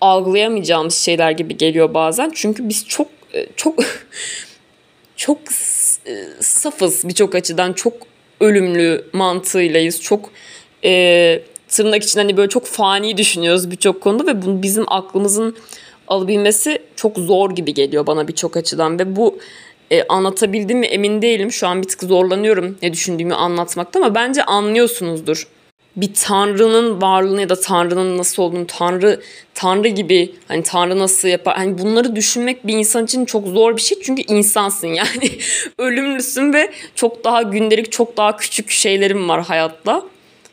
algılayamayacağımız 0.00 0.94
şeyler 0.94 1.30
gibi 1.30 1.56
geliyor 1.56 1.94
bazen. 1.94 2.30
Çünkü 2.34 2.68
biz 2.68 2.88
çok 2.88 3.08
e, 3.34 3.46
çok 3.56 3.78
çok 5.16 5.38
e, 6.06 6.24
safız 6.40 7.08
birçok 7.08 7.34
açıdan. 7.34 7.72
Çok 7.72 7.94
ölümlü 8.40 9.04
mantığıylayız. 9.12 10.00
Çok 10.00 10.30
e, 10.84 11.42
tırnak 11.68 12.02
için 12.02 12.20
hani 12.20 12.36
böyle 12.36 12.48
çok 12.48 12.66
fani 12.66 13.16
düşünüyoruz 13.16 13.70
birçok 13.70 14.00
konuda 14.00 14.26
ve 14.26 14.42
bunu 14.42 14.62
bizim 14.62 14.92
aklımızın 14.92 15.56
alabilmesi 16.08 16.78
çok 16.96 17.18
zor 17.18 17.50
gibi 17.50 17.74
geliyor 17.74 18.06
bana 18.06 18.28
birçok 18.28 18.56
açıdan 18.56 18.98
ve 18.98 19.16
bu 19.16 19.38
e, 19.90 20.02
anlatabildim 20.08 20.78
mi 20.78 20.86
emin 20.86 21.22
değilim. 21.22 21.52
Şu 21.52 21.66
an 21.68 21.82
bir 21.82 21.88
tık 21.88 22.02
zorlanıyorum 22.02 22.78
ne 22.82 22.92
düşündüğümü 22.92 23.34
anlatmakta 23.34 23.98
ama 23.98 24.14
bence 24.14 24.44
anlıyorsunuzdur. 24.44 25.46
bir 25.96 26.14
tanrının 26.14 27.02
varlığını 27.02 27.40
ya 27.40 27.48
da 27.48 27.60
tanrının 27.60 28.18
nasıl 28.18 28.42
olduğunu, 28.42 28.66
tanrı 28.66 29.20
tanrı 29.54 29.88
gibi 29.88 30.34
hani 30.48 30.62
tanrı 30.62 30.98
nasıl 30.98 31.28
yapar 31.28 31.56
hani 31.56 31.78
bunları 31.78 32.16
düşünmek 32.16 32.66
bir 32.66 32.74
insan 32.78 33.04
için 33.04 33.24
çok 33.24 33.46
zor 33.46 33.76
bir 33.76 33.82
şey 33.82 33.98
çünkü 34.02 34.22
insansın 34.22 34.88
yani 34.88 35.30
ölümlüsün 35.78 36.52
ve 36.52 36.70
çok 36.94 37.24
daha 37.24 37.42
gündelik 37.42 37.92
çok 37.92 38.16
daha 38.16 38.36
küçük 38.36 38.70
şeylerim 38.70 39.28
var 39.28 39.44
hayatta. 39.44 40.02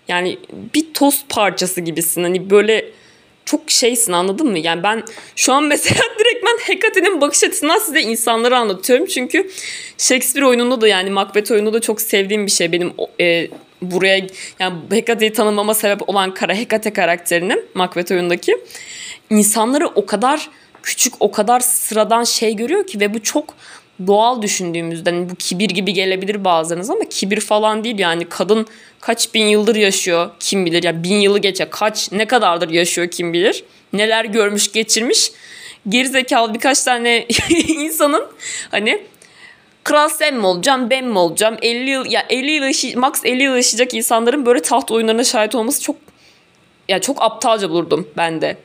Yani 0.07 0.37
bir 0.75 0.93
toz 0.93 1.25
parçası 1.29 1.81
gibisin 1.81 2.23
hani 2.23 2.49
böyle 2.49 2.85
çok 3.45 3.71
şeysin 3.71 4.11
anladın 4.11 4.47
mı? 4.47 4.59
Yani 4.59 4.83
ben 4.83 5.03
şu 5.35 5.53
an 5.53 5.63
mesela 5.63 6.01
direktmen 6.19 6.57
Hekate'nin 6.61 7.21
bakış 7.21 7.43
açısından 7.43 7.79
size 7.79 8.01
insanları 8.01 8.57
anlatıyorum. 8.57 9.05
Çünkü 9.05 9.51
Shakespeare 9.97 10.45
oyununda 10.45 10.81
da 10.81 10.87
yani 10.87 11.09
Macbeth 11.09 11.51
oyununda 11.51 11.73
da 11.73 11.81
çok 11.81 12.01
sevdiğim 12.01 12.45
bir 12.45 12.51
şey 12.51 12.71
benim 12.71 12.93
e, 13.19 13.47
buraya 13.81 14.27
yani 14.59 14.75
Hekate'yi 14.89 15.33
tanımama 15.33 15.73
sebep 15.73 16.09
olan 16.09 16.33
kara 16.33 16.55
Hekate 16.55 16.93
karakterini 16.93 17.57
Macbeth 17.73 18.11
oyundaki 18.11 18.57
insanları 19.29 19.87
o 19.87 20.05
kadar 20.05 20.49
küçük 20.83 21.13
o 21.19 21.31
kadar 21.31 21.59
sıradan 21.59 22.23
şey 22.23 22.55
görüyor 22.55 22.87
ki 22.87 22.99
ve 22.99 23.13
bu 23.13 23.23
çok 23.23 23.53
doğal 24.07 24.41
düşündüğümüzden 24.41 25.13
yani 25.13 25.29
bu 25.29 25.35
kibir 25.35 25.69
gibi 25.69 25.93
gelebilir 25.93 26.43
bazılarınız 26.43 26.89
ama 26.89 27.09
kibir 27.09 27.39
falan 27.39 27.83
değil 27.83 27.99
yani. 27.99 28.25
Kadın 28.29 28.67
kaç 28.99 29.33
bin 29.33 29.45
yıldır 29.47 29.75
yaşıyor 29.75 30.29
kim 30.39 30.65
bilir? 30.65 30.83
Ya 30.83 30.91
yani 30.91 31.03
bin 31.03 31.19
yılı 31.19 31.39
geçe 31.39 31.69
kaç 31.69 32.11
ne 32.11 32.25
kadardır 32.25 32.69
yaşıyor 32.69 33.07
kim 33.11 33.33
bilir? 33.33 33.63
Neler 33.93 34.25
görmüş 34.25 34.71
geçirmiş? 34.71 35.31
Gerizekalı 35.89 36.53
birkaç 36.53 36.83
tane 36.83 37.27
insanın 37.67 38.25
hani 38.71 39.01
kral 39.83 40.09
sen 40.09 40.35
mi 40.35 40.45
olacağım 40.45 40.89
ben 40.89 41.05
mi 41.05 41.17
olacağım? 41.19 41.57
50 41.61 41.89
yıl 41.89 42.05
ya 42.05 42.25
50 42.29 42.51
yıl 42.51 42.63
yaşay- 42.63 42.95
max 42.95 43.25
50 43.25 43.43
yıl 43.43 43.55
yaşayacak 43.55 43.93
insanların 43.93 44.45
böyle 44.45 44.61
taht 44.61 44.91
oyunlarına 44.91 45.23
şahit 45.23 45.55
olması 45.55 45.81
çok 45.81 45.95
ya 46.89 47.01
çok 47.01 47.21
aptalca 47.21 47.69
bulurdum 47.69 48.07
ben 48.17 48.41
de. 48.41 48.57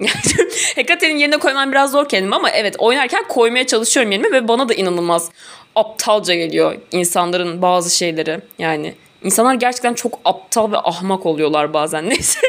Hekate'nin 0.74 1.16
yerine 1.16 1.36
koymam 1.36 1.72
biraz 1.72 1.90
zor 1.90 2.08
kendimi 2.08 2.34
ama 2.34 2.50
evet 2.50 2.76
oynarken 2.78 3.28
koymaya 3.28 3.66
çalışıyorum 3.66 4.12
yerime 4.12 4.32
ve 4.32 4.48
bana 4.48 4.68
da 4.68 4.74
inanılmaz 4.74 5.30
aptalca 5.74 6.34
geliyor 6.34 6.76
insanların 6.92 7.62
bazı 7.62 7.96
şeyleri. 7.96 8.40
Yani 8.58 8.94
insanlar 9.24 9.54
gerçekten 9.54 9.94
çok 9.94 10.18
aptal 10.24 10.72
ve 10.72 10.78
ahmak 10.78 11.26
oluyorlar 11.26 11.74
bazen 11.74 12.08
neyse. 12.10 12.40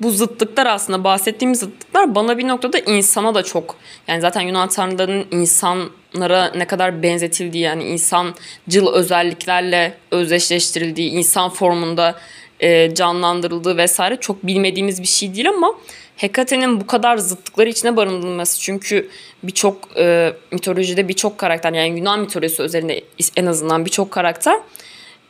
Bu 0.00 0.10
zıtlıklar 0.10 0.66
aslında 0.66 1.04
bahsettiğim 1.04 1.54
zıtlıklar 1.54 2.14
bana 2.14 2.38
bir 2.38 2.48
noktada 2.48 2.78
insana 2.78 3.34
da 3.34 3.42
çok 3.42 3.76
yani 4.08 4.20
zaten 4.20 4.40
Yunan 4.40 4.68
tanrılarının 4.68 5.26
insanlara 5.30 6.52
ne 6.56 6.66
kadar 6.66 7.02
benzetildiği 7.02 7.62
yani 7.62 7.84
insancıl 7.84 8.92
özelliklerle 8.92 9.94
özdeşleştirildiği 10.10 11.10
insan 11.10 11.50
formunda 11.50 12.14
e, 12.60 12.94
canlandırıldığı 12.94 13.76
vesaire 13.76 14.16
çok 14.16 14.46
bilmediğimiz 14.46 15.02
bir 15.02 15.06
şey 15.06 15.34
değil 15.34 15.48
ama 15.48 15.74
Hekate'nin 16.16 16.80
bu 16.80 16.86
kadar 16.86 17.16
zıtlıkları 17.16 17.68
içine 17.68 17.96
barındırılması 17.96 18.60
çünkü 18.60 19.08
birçok 19.42 19.88
e, 19.96 20.32
mitolojide 20.52 21.08
birçok 21.08 21.38
karakter 21.38 21.72
yani 21.72 21.98
Yunan 21.98 22.20
mitolojisi 22.20 22.62
üzerinde 22.62 23.04
en 23.36 23.46
azından 23.46 23.84
birçok 23.84 24.10
karakter 24.10 24.60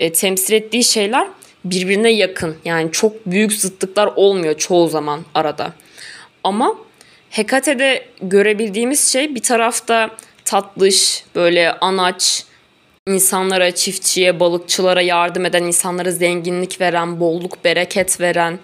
e, 0.01 0.13
temsil 0.13 0.55
ettiği 0.55 0.85
şeyler 0.85 1.29
birbirine 1.65 2.11
yakın. 2.11 2.57
Yani 2.65 2.93
çok 2.93 3.27
büyük 3.27 3.53
zıtlıklar 3.53 4.07
olmuyor 4.17 4.59
çoğu 4.59 4.89
zaman 4.89 5.21
arada. 5.35 5.73
Ama 6.45 6.77
Hekate'de 7.31 8.07
görebildiğimiz 8.23 9.13
şey 9.13 9.35
bir 9.35 9.43
tarafta 9.43 10.11
tatlış, 10.45 11.25
böyle 11.35 11.73
anaç, 11.73 12.45
insanlara, 13.07 13.75
çiftçiye, 13.75 14.41
balıkçılara 14.41 15.03
yardım 15.03 15.45
eden, 15.45 15.65
insanlara 15.65 16.11
zenginlik 16.11 16.81
veren, 16.81 17.21
bolluk, 17.21 17.65
bereket 17.65 18.21
veren, 18.21 18.59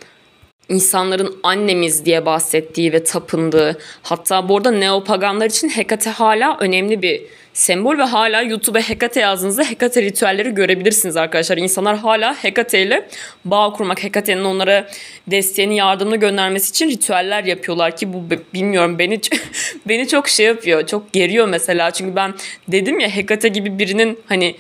insanların 0.68 1.36
annemiz 1.42 2.04
diye 2.04 2.26
bahsettiği 2.26 2.92
ve 2.92 3.04
tapındığı. 3.04 3.78
Hatta 4.02 4.48
bu 4.48 4.56
arada 4.56 4.70
neopaganlar 4.70 5.46
için 5.46 5.68
Hekate 5.68 6.10
hala 6.10 6.56
önemli 6.60 7.02
bir 7.02 7.22
sembol 7.52 7.98
ve 7.98 8.02
hala 8.02 8.42
YouTube'a 8.42 8.80
Hekate 8.80 9.20
yazdığınızda 9.20 9.70
Hekate 9.70 10.02
ritüelleri 10.02 10.54
görebilirsiniz 10.54 11.16
arkadaşlar. 11.16 11.56
İnsanlar 11.56 11.96
hala 11.96 12.34
Hekate 12.34 12.82
ile 12.82 13.08
bağ 13.44 13.72
kurmak, 13.72 14.04
Hekate'nin 14.04 14.44
onlara 14.44 14.88
desteğini, 15.26 15.76
yardımını 15.76 16.16
göndermesi 16.16 16.70
için 16.70 16.90
ritüeller 16.90 17.44
yapıyorlar 17.44 17.96
ki 17.96 18.12
bu 18.12 18.24
bilmiyorum 18.54 18.98
beni 18.98 19.20
beni 19.88 20.08
çok 20.08 20.28
şey 20.28 20.46
yapıyor. 20.46 20.86
Çok 20.86 21.12
geriyor 21.12 21.48
mesela. 21.48 21.90
Çünkü 21.90 22.16
ben 22.16 22.34
dedim 22.68 23.00
ya 23.00 23.16
Hekate 23.16 23.48
gibi 23.48 23.78
birinin 23.78 24.18
hani 24.26 24.56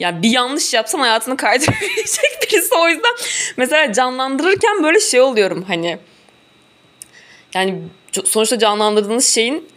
yani 0.00 0.22
bir 0.22 0.30
yanlış 0.30 0.74
yapsam 0.74 1.00
hayatını 1.00 1.36
kaydırabilecek 1.36 2.42
birisi 2.42 2.74
o 2.74 2.88
yüzden 2.88 3.12
mesela 3.56 3.92
canlandırırken 3.92 4.82
böyle 4.82 5.00
şey 5.00 5.20
oluyorum 5.20 5.64
hani 5.68 5.98
yani 7.54 7.78
sonuçta 8.24 8.58
canlandırdığınız 8.58 9.26
şeyin 9.26 9.68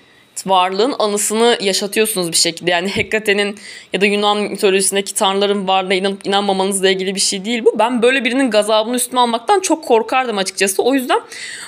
varlığın 0.45 0.95
anısını 0.99 1.57
yaşatıyorsunuz 1.61 2.31
bir 2.31 2.37
şekilde. 2.37 2.71
Yani 2.71 2.89
Hekate'nin 2.89 3.57
ya 3.93 4.01
da 4.01 4.05
Yunan 4.05 4.37
mitolojisindeki 4.37 5.13
tanrıların 5.13 5.67
varlığına 5.67 5.93
inanıp 5.93 6.27
inanmamanızla 6.27 6.89
ilgili 6.89 7.15
bir 7.15 7.19
şey 7.19 7.45
değil 7.45 7.65
bu. 7.65 7.79
Ben 7.79 8.01
böyle 8.01 8.25
birinin 8.25 8.51
gazabını 8.51 8.95
üstüme 8.95 9.21
almaktan 9.21 9.59
çok 9.59 9.85
korkardım 9.85 10.37
açıkçası. 10.37 10.83
O 10.83 10.93
yüzden 10.93 11.19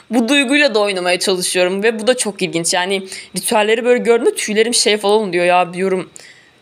bu 0.10 0.30
duyguyla 0.30 0.76
da 0.76 0.80
oynamaya 0.80 1.20
çalışıyorum 1.20 1.84
ve 1.84 2.00
bu 2.00 2.08
da 2.08 2.18
çok 2.18 2.42
ilginç. 2.42 2.74
Yani 2.74 3.08
ritüelleri 3.38 3.86
böyle 3.86 4.04
gördüğümde 4.04 4.36
tüylerim 4.36 4.74
şey 4.74 4.98
falan 4.98 5.34
diyor 5.34 5.46
ya 5.46 5.74
diyorum 5.74 6.10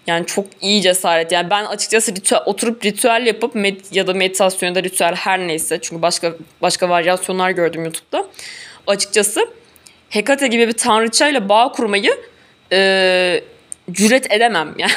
yani 0.07 0.25
çok 0.25 0.45
iyi 0.61 0.81
cesaret. 0.81 1.31
Yani 1.31 1.49
ben 1.49 1.65
açıkçası 1.65 2.15
ritüel, 2.15 2.41
oturup 2.45 2.85
ritüel 2.85 3.25
yapıp 3.25 3.55
med, 3.55 3.79
ya 3.91 4.07
da 4.07 4.13
meditasyon 4.13 4.69
ya 4.69 4.75
da 4.75 4.83
ritüel 4.83 5.15
her 5.15 5.39
neyse. 5.39 5.79
Çünkü 5.81 6.01
başka 6.01 6.33
başka 6.61 6.89
varyasyonlar 6.89 7.51
gördüm 7.51 7.83
YouTube'da. 7.83 8.27
Açıkçası 8.87 9.41
Hekate 10.09 10.47
gibi 10.47 10.67
bir 10.67 10.73
tanrıçayla 10.73 11.49
bağ 11.49 11.71
kurmayı 11.71 12.11
e, 12.71 13.41
cüret 13.91 14.31
edemem. 14.31 14.75
Yani 14.77 14.91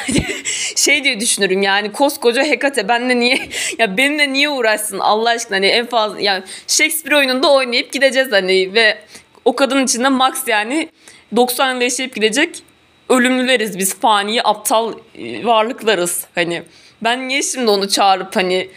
şey 0.77 1.05
diye 1.05 1.21
düşünürüm 1.21 1.63
yani 1.63 1.93
koskoca 1.93 2.45
Hekate 2.45 2.89
benle 2.89 3.21
niye 3.21 3.49
ya 3.79 3.97
benimle 3.97 4.33
niye 4.33 4.49
uğraşsın 4.49 4.99
Allah 4.99 5.31
aşkına 5.31 5.57
hani 5.57 5.67
en 5.67 5.87
fazla 5.87 6.21
yani 6.21 6.45
Shakespeare 6.67 7.17
oyununda 7.17 7.53
oynayıp 7.53 7.93
gideceğiz 7.93 8.33
hani 8.33 8.75
ve 8.75 8.99
o 9.45 9.57
kadın 9.57 9.85
içinde 9.85 10.09
max 10.09 10.49
yani 10.49 10.89
90 11.37 11.75
yıl 11.75 11.81
yaşayıp 11.81 12.15
gidecek 12.15 12.63
ölümlüleriz 13.09 13.79
biz 13.79 13.95
fani 13.95 14.43
aptal 14.43 14.95
e, 15.19 15.45
varlıklarız 15.45 16.27
hani 16.35 16.63
ben 17.03 17.29
niye 17.29 17.43
şimdi 17.43 17.71
onu 17.71 17.89
çağırıp 17.89 18.37
hani 18.37 18.69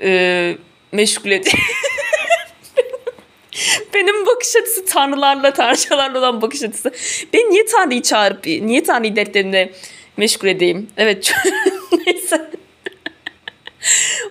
e, 0.00 0.54
meşgul 0.92 1.30
edeyim 1.30 1.58
Benim 3.94 4.26
bakış 4.26 4.56
açısı 4.56 4.86
tanrılarla, 4.86 5.52
tanrıçalarla 5.52 6.18
olan 6.18 6.42
bakış 6.42 6.62
açısı. 6.62 6.90
Ben 7.32 7.50
niye 7.50 7.64
Tanrı'yı 7.66 8.02
çağırıp, 8.02 8.46
niye 8.46 8.82
Tanrı'yı 8.84 9.16
dertlerimle 9.16 9.72
meşgul 10.16 10.48
edeyim? 10.48 10.88
Evet, 10.96 11.32
neyse. 12.06 12.50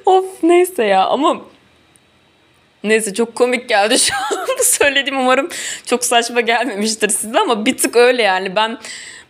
of 0.05 0.25
neyse 0.43 0.83
ya 0.83 1.05
ama 1.05 1.41
neyse 2.83 3.13
çok 3.13 3.35
komik 3.35 3.69
geldi 3.69 3.99
şu 3.99 4.15
an 4.15 4.45
söylediğim 4.63 5.19
umarım 5.19 5.49
çok 5.85 6.05
saçma 6.05 6.41
gelmemiştir 6.41 7.09
size 7.09 7.39
ama 7.39 7.65
bir 7.65 7.77
tık 7.77 7.95
öyle 7.95 8.23
yani 8.23 8.55
ben 8.55 8.77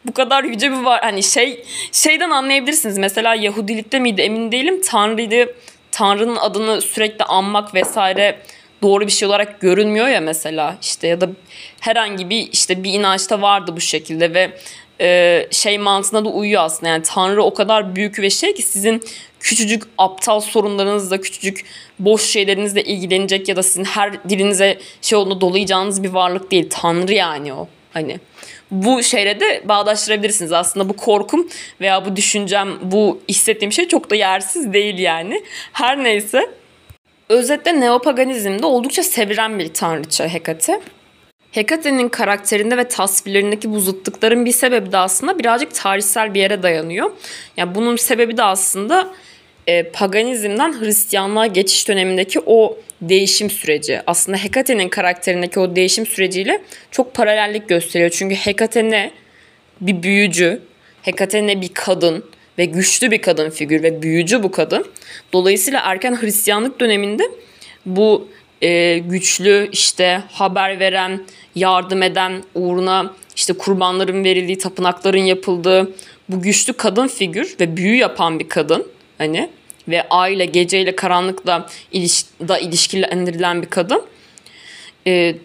bu 0.07 0.13
kadar 0.13 0.43
yüce 0.43 0.71
bir 0.71 0.81
var 0.81 1.01
hani 1.01 1.23
şey 1.23 1.63
şeyden 1.91 2.29
anlayabilirsiniz. 2.29 2.97
Mesela 2.97 3.35
Yahudilikte 3.35 3.99
miydi 3.99 4.21
emin 4.21 4.51
değilim. 4.51 4.81
Tanrı'ydı 4.81 5.55
Tanrı'nın 5.91 6.35
adını 6.35 6.81
sürekli 6.81 7.25
anmak 7.25 7.73
vesaire 7.73 8.39
doğru 8.81 9.07
bir 9.07 9.11
şey 9.11 9.27
olarak 9.27 9.61
görünmüyor 9.61 10.07
ya 10.07 10.21
mesela. 10.21 10.77
İşte 10.81 11.07
ya 11.07 11.21
da 11.21 11.29
herhangi 11.79 12.29
bir 12.29 12.49
işte 12.51 12.83
bir 12.83 12.93
inançta 12.93 13.41
vardı 13.41 13.75
bu 13.75 13.81
şekilde 13.81 14.33
ve 14.33 14.57
e, 15.01 15.47
şey 15.51 15.77
mantığına 15.77 16.25
da 16.25 16.29
uyuyor 16.29 16.63
aslında. 16.63 16.89
Yani 16.89 17.03
Tanrı 17.03 17.43
o 17.43 17.53
kadar 17.53 17.95
büyük 17.95 18.19
ve 18.19 18.29
şey 18.29 18.53
ki 18.53 18.61
sizin 18.61 19.03
küçücük 19.39 19.83
aptal 19.97 20.39
sorunlarınızla 20.39 21.21
küçücük 21.21 21.65
boş 21.99 22.21
şeylerinizle 22.21 22.83
ilgilenecek 22.83 23.49
ya 23.49 23.55
da 23.55 23.63
sizin 23.63 23.83
her 23.83 24.29
dilinize 24.29 24.79
şey 25.01 25.17
olduğunu 25.17 25.41
dolayacağınız 25.41 26.03
bir 26.03 26.09
varlık 26.09 26.51
değil. 26.51 26.69
Tanrı 26.69 27.13
yani 27.13 27.53
o 27.53 27.67
hani 27.93 28.19
bu 28.71 29.03
şeyle 29.03 29.39
de 29.39 29.61
bağdaştırabilirsiniz. 29.65 30.51
Aslında 30.51 30.89
bu 30.89 30.93
korkum 30.93 31.47
veya 31.81 32.05
bu 32.05 32.15
düşüncem, 32.15 32.69
bu 32.81 33.19
hissettiğim 33.29 33.71
şey 33.71 33.87
çok 33.87 34.09
da 34.09 34.15
yersiz 34.15 34.73
değil 34.73 34.99
yani. 34.99 35.43
Her 35.73 36.03
neyse 36.03 36.49
Özetle 37.29 37.79
neopaganizmde 37.79 38.65
oldukça 38.65 39.03
sevilen 39.03 39.59
bir 39.59 39.73
tanrıça 39.73 40.33
Hekate. 40.33 40.81
Hekate'nin 41.51 42.09
karakterinde 42.09 42.77
ve 42.77 42.87
tasvirlerindeki 42.87 43.71
bu 43.71 43.79
zıtlıkların 43.79 44.45
bir 44.45 44.51
sebebi 44.51 44.91
de 44.91 44.97
aslında 44.97 45.39
birazcık 45.39 45.75
tarihsel 45.75 46.33
bir 46.33 46.39
yere 46.39 46.63
dayanıyor. 46.63 47.11
Yani 47.57 47.75
bunun 47.75 47.95
sebebi 47.95 48.37
de 48.37 48.43
aslında 48.43 49.13
e, 49.67 49.83
paganizmden 49.83 50.81
Hristiyanlığa 50.81 51.47
geçiş 51.47 51.87
dönemindeki 51.87 52.39
o 52.45 52.77
değişim 53.01 53.49
süreci. 53.49 54.01
Aslında 54.07 54.37
Hekate'nin 54.37 54.89
karakterindeki 54.89 55.59
o 55.59 55.75
değişim 55.75 56.05
süreciyle 56.05 56.61
çok 56.91 57.13
paralellik 57.13 57.69
gösteriyor. 57.69 58.09
Çünkü 58.09 58.35
Hekate 58.35 58.89
ne? 58.89 59.11
Bir 59.81 60.03
büyücü. 60.03 60.61
Hekate 61.01 61.47
ne? 61.47 61.61
Bir 61.61 61.73
kadın 61.73 62.25
ve 62.57 62.65
güçlü 62.65 63.11
bir 63.11 63.21
kadın 63.21 63.49
figür 63.49 63.83
ve 63.83 64.01
büyücü 64.01 64.43
bu 64.43 64.51
kadın. 64.51 64.85
Dolayısıyla 65.33 65.81
erken 65.83 66.21
Hristiyanlık 66.21 66.79
döneminde 66.79 67.23
bu 67.85 68.27
e, 68.61 68.97
güçlü 68.97 69.69
işte 69.71 70.21
haber 70.31 70.79
veren, 70.79 71.21
yardım 71.55 72.03
eden, 72.03 72.43
uğruna 72.55 73.13
işte 73.35 73.53
kurbanların 73.53 74.23
verildiği, 74.23 74.57
tapınakların 74.57 75.17
yapıldığı 75.17 75.91
bu 76.29 76.41
güçlü 76.41 76.73
kadın 76.73 77.07
figür 77.07 77.55
ve 77.59 77.77
büyü 77.77 77.95
yapan 77.95 78.39
bir 78.39 78.49
kadın 78.49 78.87
hani 79.17 79.49
ve 79.87 80.07
aile 80.09 80.45
geceyle 80.45 80.95
karanlıkla 80.95 81.69
iliş, 81.91 82.25
da 82.47 82.57
ilişkilendirilen 82.57 83.61
bir 83.61 83.69
kadın. 83.69 84.05
E, 85.07 85.35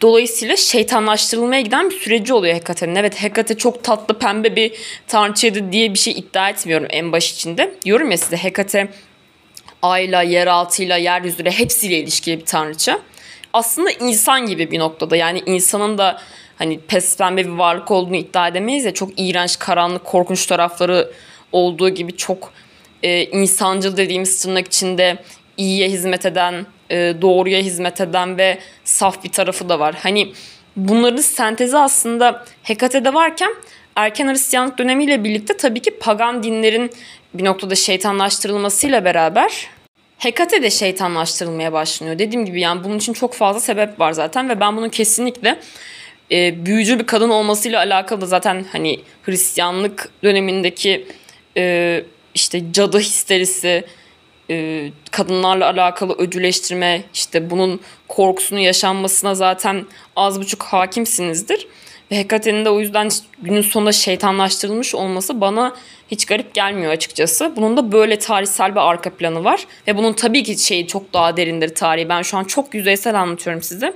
dolayısıyla 0.00 0.56
şeytanlaştırılmaya 0.56 1.60
giden 1.60 1.90
bir 1.90 1.94
süreci 1.94 2.34
oluyor 2.34 2.54
Hekate'nin. 2.54 2.94
Evet 2.94 3.22
Hekate 3.22 3.56
çok 3.56 3.84
tatlı 3.84 4.18
pembe 4.18 4.56
bir 4.56 4.72
tanrıçaydı 5.06 5.72
diye 5.72 5.94
bir 5.94 5.98
şey 5.98 6.12
iddia 6.12 6.50
etmiyorum 6.50 6.86
en 6.90 7.12
baş 7.12 7.32
içinde. 7.32 7.74
Diyorum 7.84 8.10
ya 8.10 8.18
size 8.18 8.36
Hekate 8.36 8.88
ayla, 9.82 10.22
yeraltıyla, 10.22 10.96
yeryüzüyle 10.96 11.50
hepsiyle 11.50 11.98
ilişkili 11.98 12.40
bir 12.40 12.44
tanrıça. 12.44 13.00
Aslında 13.52 13.90
insan 13.90 14.46
gibi 14.46 14.70
bir 14.70 14.78
noktada 14.78 15.16
yani 15.16 15.42
insanın 15.46 15.98
da 15.98 16.20
hani 16.56 16.80
pes 16.80 17.16
pembe 17.16 17.44
bir 17.44 17.50
varlık 17.50 17.90
olduğunu 17.90 18.16
iddia 18.16 18.48
edemeyiz 18.48 18.84
ya 18.84 18.94
çok 18.94 19.10
iğrenç, 19.16 19.58
karanlık, 19.58 20.04
korkunç 20.04 20.46
tarafları 20.46 21.12
olduğu 21.52 21.88
gibi 21.88 22.16
çok 22.16 22.52
e, 23.02 23.24
insancıl 23.24 23.96
dediğimiz 23.96 24.42
tırnak 24.42 24.66
içinde 24.66 25.16
iyiye 25.56 25.88
hizmet 25.88 26.26
eden, 26.26 26.66
e, 26.90 26.96
doğruya 27.20 27.60
hizmet 27.60 28.00
eden 28.00 28.38
ve 28.38 28.58
saf 28.84 29.24
bir 29.24 29.32
tarafı 29.32 29.68
da 29.68 29.80
var. 29.80 29.94
Hani 30.02 30.32
bunların 30.76 31.22
sentezi 31.22 31.78
aslında 31.78 32.44
Hekate'de 32.62 33.14
varken 33.14 33.54
erken 33.96 34.28
Hristiyanlık 34.28 34.78
dönemiyle 34.78 35.24
birlikte 35.24 35.56
tabii 35.56 35.80
ki 35.80 35.90
pagan 35.90 36.42
dinlerin 36.42 36.90
bir 37.34 37.44
noktada 37.44 37.74
şeytanlaştırılmasıyla 37.74 39.04
beraber 39.04 39.68
Hekate 40.18 40.62
de 40.62 40.70
şeytanlaştırılmaya 40.70 41.72
başlanıyor. 41.72 42.18
Dediğim 42.18 42.44
gibi 42.44 42.60
yani 42.60 42.84
bunun 42.84 42.98
için 42.98 43.12
çok 43.12 43.34
fazla 43.34 43.60
sebep 43.60 44.00
var 44.00 44.12
zaten 44.12 44.48
ve 44.48 44.60
ben 44.60 44.76
bunun 44.76 44.88
kesinlikle 44.88 45.58
e, 46.32 46.66
büyücü 46.66 46.98
bir 46.98 47.06
kadın 47.06 47.30
olmasıyla 47.30 47.78
alakalı 47.78 48.20
da 48.20 48.26
zaten 48.26 48.64
hani 48.72 49.00
Hristiyanlık 49.22 50.08
dönemindeki 50.22 51.06
e, 51.56 52.04
işte 52.36 52.72
cadı 52.72 52.98
histerisi, 52.98 53.84
e, 54.50 54.88
kadınlarla 55.10 55.66
alakalı 55.66 56.12
öcüleştirme, 56.12 57.02
işte 57.14 57.50
bunun 57.50 57.80
korkusunu 58.08 58.58
yaşanmasına 58.58 59.34
zaten 59.34 59.86
az 60.16 60.40
buçuk 60.40 60.62
hakimsinizdir. 60.62 61.66
Ve 62.10 62.18
Hekate'nin 62.18 62.64
de 62.64 62.70
o 62.70 62.80
yüzden 62.80 63.08
günün 63.42 63.60
sonunda 63.60 63.92
şeytanlaştırılmış 63.92 64.94
olması 64.94 65.40
bana 65.40 65.76
hiç 66.10 66.24
garip 66.24 66.54
gelmiyor 66.54 66.92
açıkçası. 66.92 67.52
Bunun 67.56 67.76
da 67.76 67.92
böyle 67.92 68.18
tarihsel 68.18 68.70
bir 68.70 68.90
arka 68.90 69.10
planı 69.10 69.44
var. 69.44 69.66
Ve 69.88 69.96
bunun 69.96 70.12
tabii 70.12 70.42
ki 70.42 70.58
şeyi 70.58 70.86
çok 70.86 71.12
daha 71.12 71.36
derindir 71.36 71.74
tarihi. 71.74 72.08
Ben 72.08 72.22
şu 72.22 72.36
an 72.36 72.44
çok 72.44 72.74
yüzeysel 72.74 73.20
anlatıyorum 73.20 73.62
size. 73.62 73.92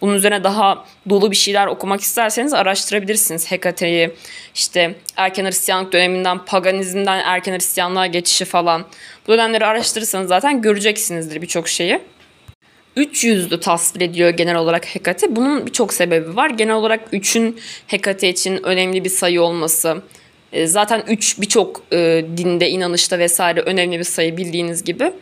Bunun 0.00 0.14
üzerine 0.14 0.44
daha 0.44 0.84
dolu 1.10 1.30
bir 1.30 1.36
şeyler 1.36 1.66
okumak 1.66 2.00
isterseniz 2.00 2.54
araştırabilirsiniz. 2.54 3.50
Hekate'yi, 3.50 4.10
işte 4.54 4.94
erken 5.16 5.44
Hristiyanlık 5.44 5.92
döneminden, 5.92 6.44
paganizmden 6.44 7.18
erken 7.24 7.54
Hristiyanlığa 7.54 8.06
geçişi 8.06 8.44
falan. 8.44 8.84
Bu 9.26 9.32
dönemleri 9.32 9.66
araştırırsanız 9.66 10.28
zaten 10.28 10.62
göreceksinizdir 10.62 11.42
birçok 11.42 11.68
şeyi. 11.68 12.00
Üç 12.96 13.24
yüzlü 13.24 13.60
tasvir 13.60 14.00
ediyor 14.00 14.30
genel 14.30 14.56
olarak 14.56 14.94
Hekate. 14.94 15.36
Bunun 15.36 15.66
birçok 15.66 15.94
sebebi 15.94 16.36
var. 16.36 16.50
Genel 16.50 16.74
olarak 16.74 17.12
3'ün 17.12 17.60
Hekate 17.86 18.28
için 18.28 18.60
önemli 18.62 19.04
bir 19.04 19.10
sayı 19.10 19.42
olması. 19.42 20.02
E, 20.54 20.66
zaten 20.66 21.02
3 21.08 21.40
birçok 21.40 21.82
e, 21.92 22.24
dinde, 22.36 22.68
inanışta 22.68 23.18
vesaire 23.18 23.60
önemli 23.60 23.98
bir 23.98 24.04
sayı 24.04 24.36
bildiğiniz 24.36 24.84
gibi. 24.84 25.12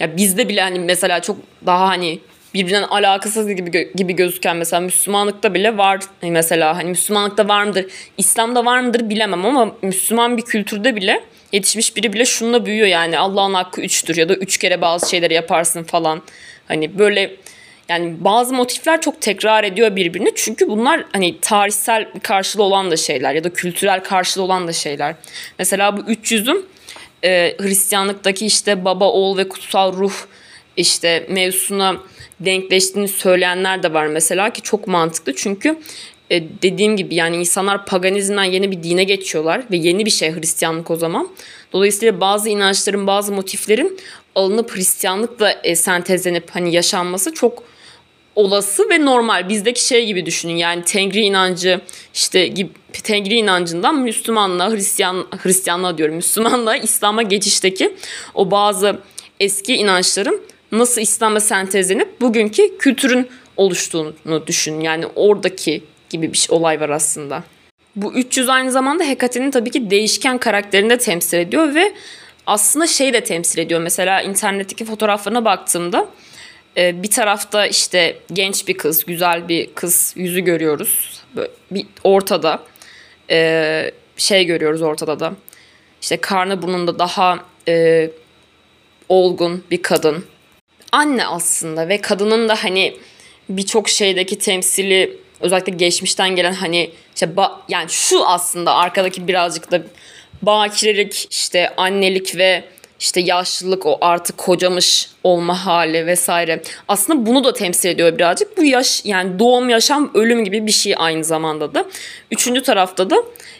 Ya 0.00 0.16
bizde 0.16 0.48
bile 0.48 0.60
hani 0.60 0.78
mesela 0.78 1.22
çok 1.22 1.36
daha 1.66 1.88
hani 1.88 2.18
birbirinden 2.54 2.82
alakasız 2.82 3.48
gibi 3.48 3.92
gibi 3.94 4.12
gözüken 4.12 4.56
mesela 4.56 4.80
Müslümanlıkta 4.80 5.54
bile 5.54 5.76
var 5.76 6.00
hani 6.20 6.30
mesela 6.30 6.76
hani 6.76 6.88
Müslümanlıkta 6.88 7.48
var 7.48 7.64
mıdır, 7.64 7.86
İslam'da 8.18 8.64
var 8.64 8.80
mıdır 8.80 9.10
bilemem 9.10 9.46
ama 9.46 9.74
Müslüman 9.82 10.36
bir 10.36 10.42
kültürde 10.42 10.96
bile 10.96 11.24
yetişmiş 11.52 11.96
biri 11.96 12.12
bile 12.12 12.24
şununla 12.24 12.66
büyüyor 12.66 12.86
yani 12.86 13.18
Allah'ın 13.18 13.54
hakkı 13.54 13.80
üçtür 13.80 14.16
ya 14.16 14.28
da 14.28 14.34
üç 14.34 14.58
kere 14.58 14.80
bazı 14.80 15.10
şeyleri 15.10 15.34
yaparsın 15.34 15.82
falan. 15.82 16.22
Hani 16.68 16.98
böyle 16.98 17.36
yani 17.88 18.14
bazı 18.20 18.54
motifler 18.54 19.00
çok 19.00 19.20
tekrar 19.20 19.64
ediyor 19.64 19.96
birbirini. 19.96 20.32
Çünkü 20.34 20.68
bunlar 20.68 21.04
hani 21.12 21.40
tarihsel 21.40 22.08
karşılığı 22.22 22.62
olan 22.62 22.90
da 22.90 22.96
şeyler 22.96 23.34
ya 23.34 23.44
da 23.44 23.52
kültürel 23.52 24.04
karşılığı 24.04 24.44
olan 24.44 24.68
da 24.68 24.72
şeyler. 24.72 25.14
Mesela 25.58 25.96
bu 25.96 26.00
300'ün 26.00 26.66
e, 27.24 27.56
Hristiyanlıktaki 27.60 28.46
işte 28.46 28.84
baba, 28.84 29.10
oğul 29.10 29.38
ve 29.38 29.48
kutsal 29.48 29.92
ruh 29.92 30.14
işte 30.76 31.26
mevzusuna 31.30 31.96
denkleştiğini 32.40 33.08
söyleyenler 33.08 33.82
de 33.82 33.92
var 33.92 34.06
mesela 34.06 34.50
ki 34.50 34.62
çok 34.62 34.86
mantıklı. 34.86 35.34
Çünkü 35.36 35.78
e, 36.30 36.42
dediğim 36.62 36.96
gibi 36.96 37.14
yani 37.14 37.36
insanlar 37.36 37.86
paganizmden 37.86 38.44
yeni 38.44 38.70
bir 38.70 38.82
dine 38.82 39.04
geçiyorlar 39.04 39.62
ve 39.70 39.76
yeni 39.76 40.04
bir 40.04 40.10
şey 40.10 40.34
Hristiyanlık 40.34 40.90
o 40.90 40.96
zaman. 40.96 41.28
Dolayısıyla 41.72 42.20
bazı 42.20 42.48
inançların, 42.48 43.06
bazı 43.06 43.32
motiflerin 43.32 43.98
alınıp 44.34 44.76
Hristiyanlıkla 44.76 45.50
e, 45.50 45.76
sentezlenip 45.76 46.50
hani 46.50 46.74
yaşanması 46.74 47.34
çok 47.34 47.62
olası 48.36 48.90
ve 48.90 49.04
normal. 49.04 49.48
Bizdeki 49.48 49.86
şey 49.86 50.06
gibi 50.06 50.26
düşünün. 50.26 50.56
Yani 50.56 50.84
Tengri 50.84 51.20
inancı 51.20 51.80
işte 52.14 52.46
gibi, 52.46 52.70
Tengri 52.92 53.34
inancından 53.34 53.98
Müslümanla 53.98 54.70
Hristiyan 54.70 55.26
Hristiyanlığa 55.42 55.98
diyorum. 55.98 56.14
Müslümanla 56.14 56.76
İslam'a 56.76 57.22
geçişteki 57.22 57.94
o 58.34 58.50
bazı 58.50 58.98
eski 59.40 59.74
inançların 59.74 60.40
nasıl 60.72 61.00
İslam'a 61.00 61.40
sentezlenip 61.40 62.20
bugünkü 62.20 62.78
kültürün 62.78 63.28
oluştuğunu 63.56 64.46
düşün. 64.46 64.80
Yani 64.80 65.06
oradaki 65.14 65.84
gibi 66.10 66.32
bir 66.32 66.38
şey, 66.38 66.56
olay 66.56 66.80
var 66.80 66.88
aslında. 66.88 67.44
Bu 67.96 68.12
300 68.12 68.48
aynı 68.48 68.72
zamanda 68.72 69.04
Hekate'nin 69.04 69.50
tabii 69.50 69.70
ki 69.70 69.90
değişken 69.90 70.38
karakterini 70.38 70.90
de 70.90 70.98
temsil 70.98 71.38
ediyor 71.38 71.74
ve 71.74 71.92
aslında 72.46 72.86
şey 72.86 73.12
de 73.12 73.24
temsil 73.24 73.58
ediyor. 73.58 73.80
Mesela 73.80 74.22
internetteki 74.22 74.84
fotoğraflarına 74.84 75.44
baktığımda 75.44 76.08
e, 76.76 77.02
bir 77.02 77.10
tarafta 77.10 77.66
işte 77.66 78.16
genç 78.32 78.68
bir 78.68 78.78
kız, 78.78 79.04
güzel 79.04 79.48
bir 79.48 79.74
kız 79.74 80.12
yüzü 80.16 80.40
görüyoruz. 80.40 81.22
Bir 81.70 81.86
ortada 82.04 82.62
e, 83.30 83.90
şey 84.16 84.44
görüyoruz 84.44 84.82
ortada 84.82 85.20
da. 85.20 85.32
İşte 86.02 86.16
karnı 86.16 86.62
burnunda 86.62 86.98
daha 86.98 87.38
e, 87.68 88.10
olgun 89.08 89.64
bir 89.70 89.82
kadın. 89.82 90.24
Anne 90.92 91.26
aslında 91.26 91.88
ve 91.88 92.00
kadının 92.00 92.48
da 92.48 92.64
hani 92.64 92.96
birçok 93.48 93.88
şeydeki 93.88 94.38
temsili 94.38 95.18
özellikle 95.40 95.72
geçmişten 95.72 96.36
gelen 96.36 96.52
hani 96.52 96.90
işte 97.14 97.26
ba- 97.26 97.52
yani 97.68 97.90
şu 97.90 98.26
aslında 98.26 98.74
arkadaki 98.74 99.28
birazcık 99.28 99.70
da 99.70 99.82
bakirelik 100.42 101.28
işte 101.30 101.74
annelik 101.76 102.36
ve 102.36 102.64
işte 103.00 103.20
yaşlılık 103.20 103.86
o 103.86 103.98
artık 104.00 104.38
kocamış 104.38 105.08
olma 105.24 105.66
hali 105.66 106.06
vesaire. 106.06 106.62
Aslında 106.88 107.26
bunu 107.26 107.44
da 107.44 107.52
temsil 107.52 107.88
ediyor 107.88 108.18
birazcık. 108.18 108.56
Bu 108.56 108.64
yaş 108.64 109.02
yani 109.04 109.38
doğum, 109.38 109.68
yaşam, 109.68 110.10
ölüm 110.14 110.44
gibi 110.44 110.66
bir 110.66 110.72
şey 110.72 110.94
aynı 110.96 111.24
zamanda 111.24 111.74
da. 111.74 111.84
Üçüncü 112.30 112.62
tarafta 112.62 113.10
da 113.10 113.16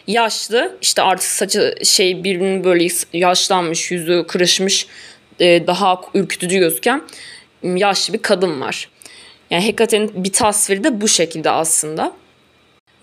yaşlı 0.07 0.77
işte 0.81 1.01
artık 1.01 1.29
saçı 1.29 1.75
şey 1.83 2.23
birbirinin 2.23 2.63
böyle 2.63 2.87
yaşlanmış, 3.13 3.91
yüzü 3.91 4.25
kırışmış, 4.27 4.87
e, 5.39 5.67
daha 5.67 6.01
ürkütücü 6.13 6.59
gözüken 6.59 7.01
yaşlı 7.63 8.13
bir 8.13 8.21
kadın 8.21 8.61
var. 8.61 8.89
Yani 9.51 9.65
Hekate'nin 9.65 10.11
bir 10.15 10.33
tasviri 10.33 10.83
de 10.83 11.01
bu 11.01 11.07
şekilde 11.07 11.49
aslında. 11.49 12.13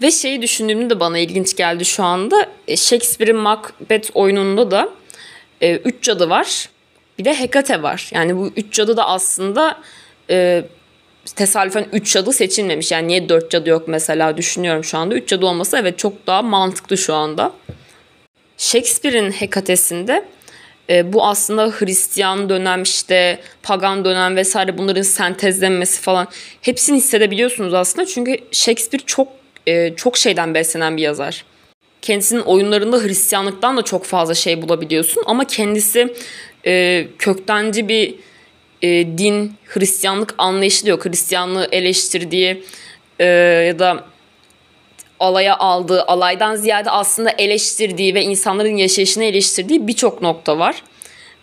Ve 0.02 0.10
şeyi 0.10 0.42
düşündüğümde 0.42 0.90
de 0.90 1.00
bana 1.00 1.18
ilginç 1.18 1.56
geldi 1.56 1.84
şu 1.84 2.04
anda. 2.04 2.48
E, 2.68 2.76
Shakespeare'in 2.76 3.36
Macbeth 3.36 4.10
oyununda 4.14 4.70
da 4.70 4.88
e, 5.64 5.76
üç 5.76 6.02
cadı 6.02 6.30
var. 6.30 6.68
Bir 7.18 7.24
de 7.24 7.40
Hekate 7.40 7.82
var. 7.82 8.10
Yani 8.12 8.36
bu 8.36 8.52
üç 8.56 8.72
cadı 8.72 8.96
da 8.96 9.08
aslında 9.08 9.78
e, 10.30 10.64
tesadüfen 11.36 11.86
üç 11.92 12.12
cadı 12.12 12.32
seçilmemiş. 12.32 12.92
Yani 12.92 13.08
niye 13.08 13.28
dört 13.28 13.50
cadı 13.50 13.68
yok 13.68 13.88
mesela 13.88 14.36
düşünüyorum 14.36 14.84
şu 14.84 14.98
anda. 14.98 15.14
Üç 15.14 15.28
cadı 15.28 15.46
olması 15.46 15.76
evet 15.76 15.98
çok 15.98 16.26
daha 16.26 16.42
mantıklı 16.42 16.98
şu 16.98 17.14
anda. 17.14 17.52
Shakespeare'in 18.58 19.30
Hekate'sinde 19.30 20.24
e, 20.90 21.12
bu 21.12 21.26
aslında 21.26 21.70
Hristiyan 21.70 22.48
dönem 22.48 22.82
işte 22.82 23.40
pagan 23.62 24.04
dönem 24.04 24.36
vesaire 24.36 24.78
bunların 24.78 25.02
sentezlenmesi 25.02 26.00
falan 26.00 26.28
hepsini 26.60 26.96
hissedebiliyorsunuz 26.96 27.74
aslında. 27.74 28.06
Çünkü 28.06 28.38
Shakespeare 28.52 29.02
çok 29.06 29.28
e, 29.66 29.94
çok 29.96 30.16
şeyden 30.16 30.54
beslenen 30.54 30.96
bir 30.96 31.02
yazar. 31.02 31.44
Kendisinin 32.04 32.40
oyunlarında 32.40 32.98
Hristiyanlıktan 32.98 33.76
da 33.76 33.82
çok 33.82 34.04
fazla 34.04 34.34
şey 34.34 34.62
bulabiliyorsun 34.62 35.22
ama 35.26 35.44
kendisi 35.46 36.14
e, 36.66 37.06
köktenci 37.18 37.88
bir 37.88 38.14
e, 38.82 38.88
din, 39.18 39.52
Hristiyanlık 39.66 40.34
anlayışı 40.38 40.86
diyor. 40.86 41.04
Hristiyanlığı 41.04 41.68
eleştirdiği 41.72 42.64
e, 43.18 43.24
ya 43.66 43.78
da 43.78 44.04
alaya 45.20 45.56
aldığı, 45.56 46.02
alaydan 46.02 46.56
ziyade 46.56 46.90
aslında 46.90 47.30
eleştirdiği 47.30 48.14
ve 48.14 48.22
insanların 48.22 48.76
yaşayışını 48.76 49.24
eleştirdiği 49.24 49.86
birçok 49.86 50.22
nokta 50.22 50.58
var. 50.58 50.82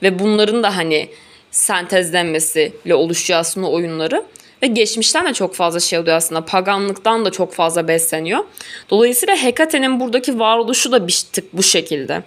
Ve 0.04 0.20
bunların 0.20 0.64
da 0.64 0.78
hani 0.78 1.10
sentezlenmesiyle 1.52 2.96
oluşuyor 2.96 3.40
aslında 3.40 3.68
oyunları. 3.68 4.24
Ve 4.64 4.68
geçmişten 4.68 5.26
de 5.26 5.34
çok 5.34 5.56
fazla 5.56 5.80
şey 5.80 6.00
oluyor 6.00 6.18
aslında. 6.18 6.46
Paganlıktan 6.46 7.26
da 7.26 7.32
çok 7.32 7.54
fazla 7.54 7.88
besleniyor. 7.88 8.44
Dolayısıyla 8.90 9.36
Hekate'nin 9.36 10.00
buradaki 10.00 10.40
varoluşu 10.40 10.92
da 10.92 11.08
bir 11.08 11.24
tık 11.34 11.54
bu 11.54 11.64
şekilde. 11.64 12.24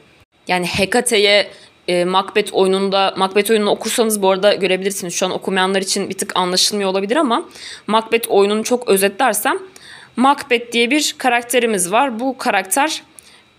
Yani 0.48 0.66
Hekate'ye 0.66 1.50
e, 1.88 2.04
Macbeth 2.04 2.54
oyununda, 2.54 3.14
Macbeth 3.16 3.50
oyununu 3.50 3.70
okursanız 3.70 4.22
bu 4.22 4.30
arada 4.30 4.54
görebilirsiniz. 4.54 5.14
Şu 5.14 5.26
an 5.26 5.32
okumayanlar 5.32 5.82
için 5.82 6.10
bir 6.10 6.14
tık 6.14 6.36
anlaşılmıyor 6.36 6.90
olabilir 6.90 7.16
ama 7.16 7.44
Macbeth 7.86 8.30
oyununu 8.30 8.64
çok 8.64 8.88
özetlersem 8.88 9.58
Macbeth 10.16 10.72
diye 10.72 10.90
bir 10.90 11.14
karakterimiz 11.18 11.92
var. 11.92 12.20
Bu 12.20 12.38
karakter 12.38 13.02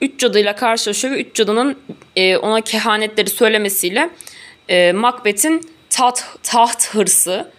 üç 0.01 0.19
cadıyla 0.19 0.55
karşılaşıyor 0.55 1.13
ve 1.13 1.21
üç 1.21 1.35
cadının 1.35 1.77
e, 2.15 2.37
ona 2.37 2.61
kehanetleri 2.61 3.29
söylemesiyle 3.29 4.09
e, 4.69 4.91
Macbeth'in 4.91 5.69
taht, 5.89 6.23
taht 6.43 6.95
hırsı 6.95 7.51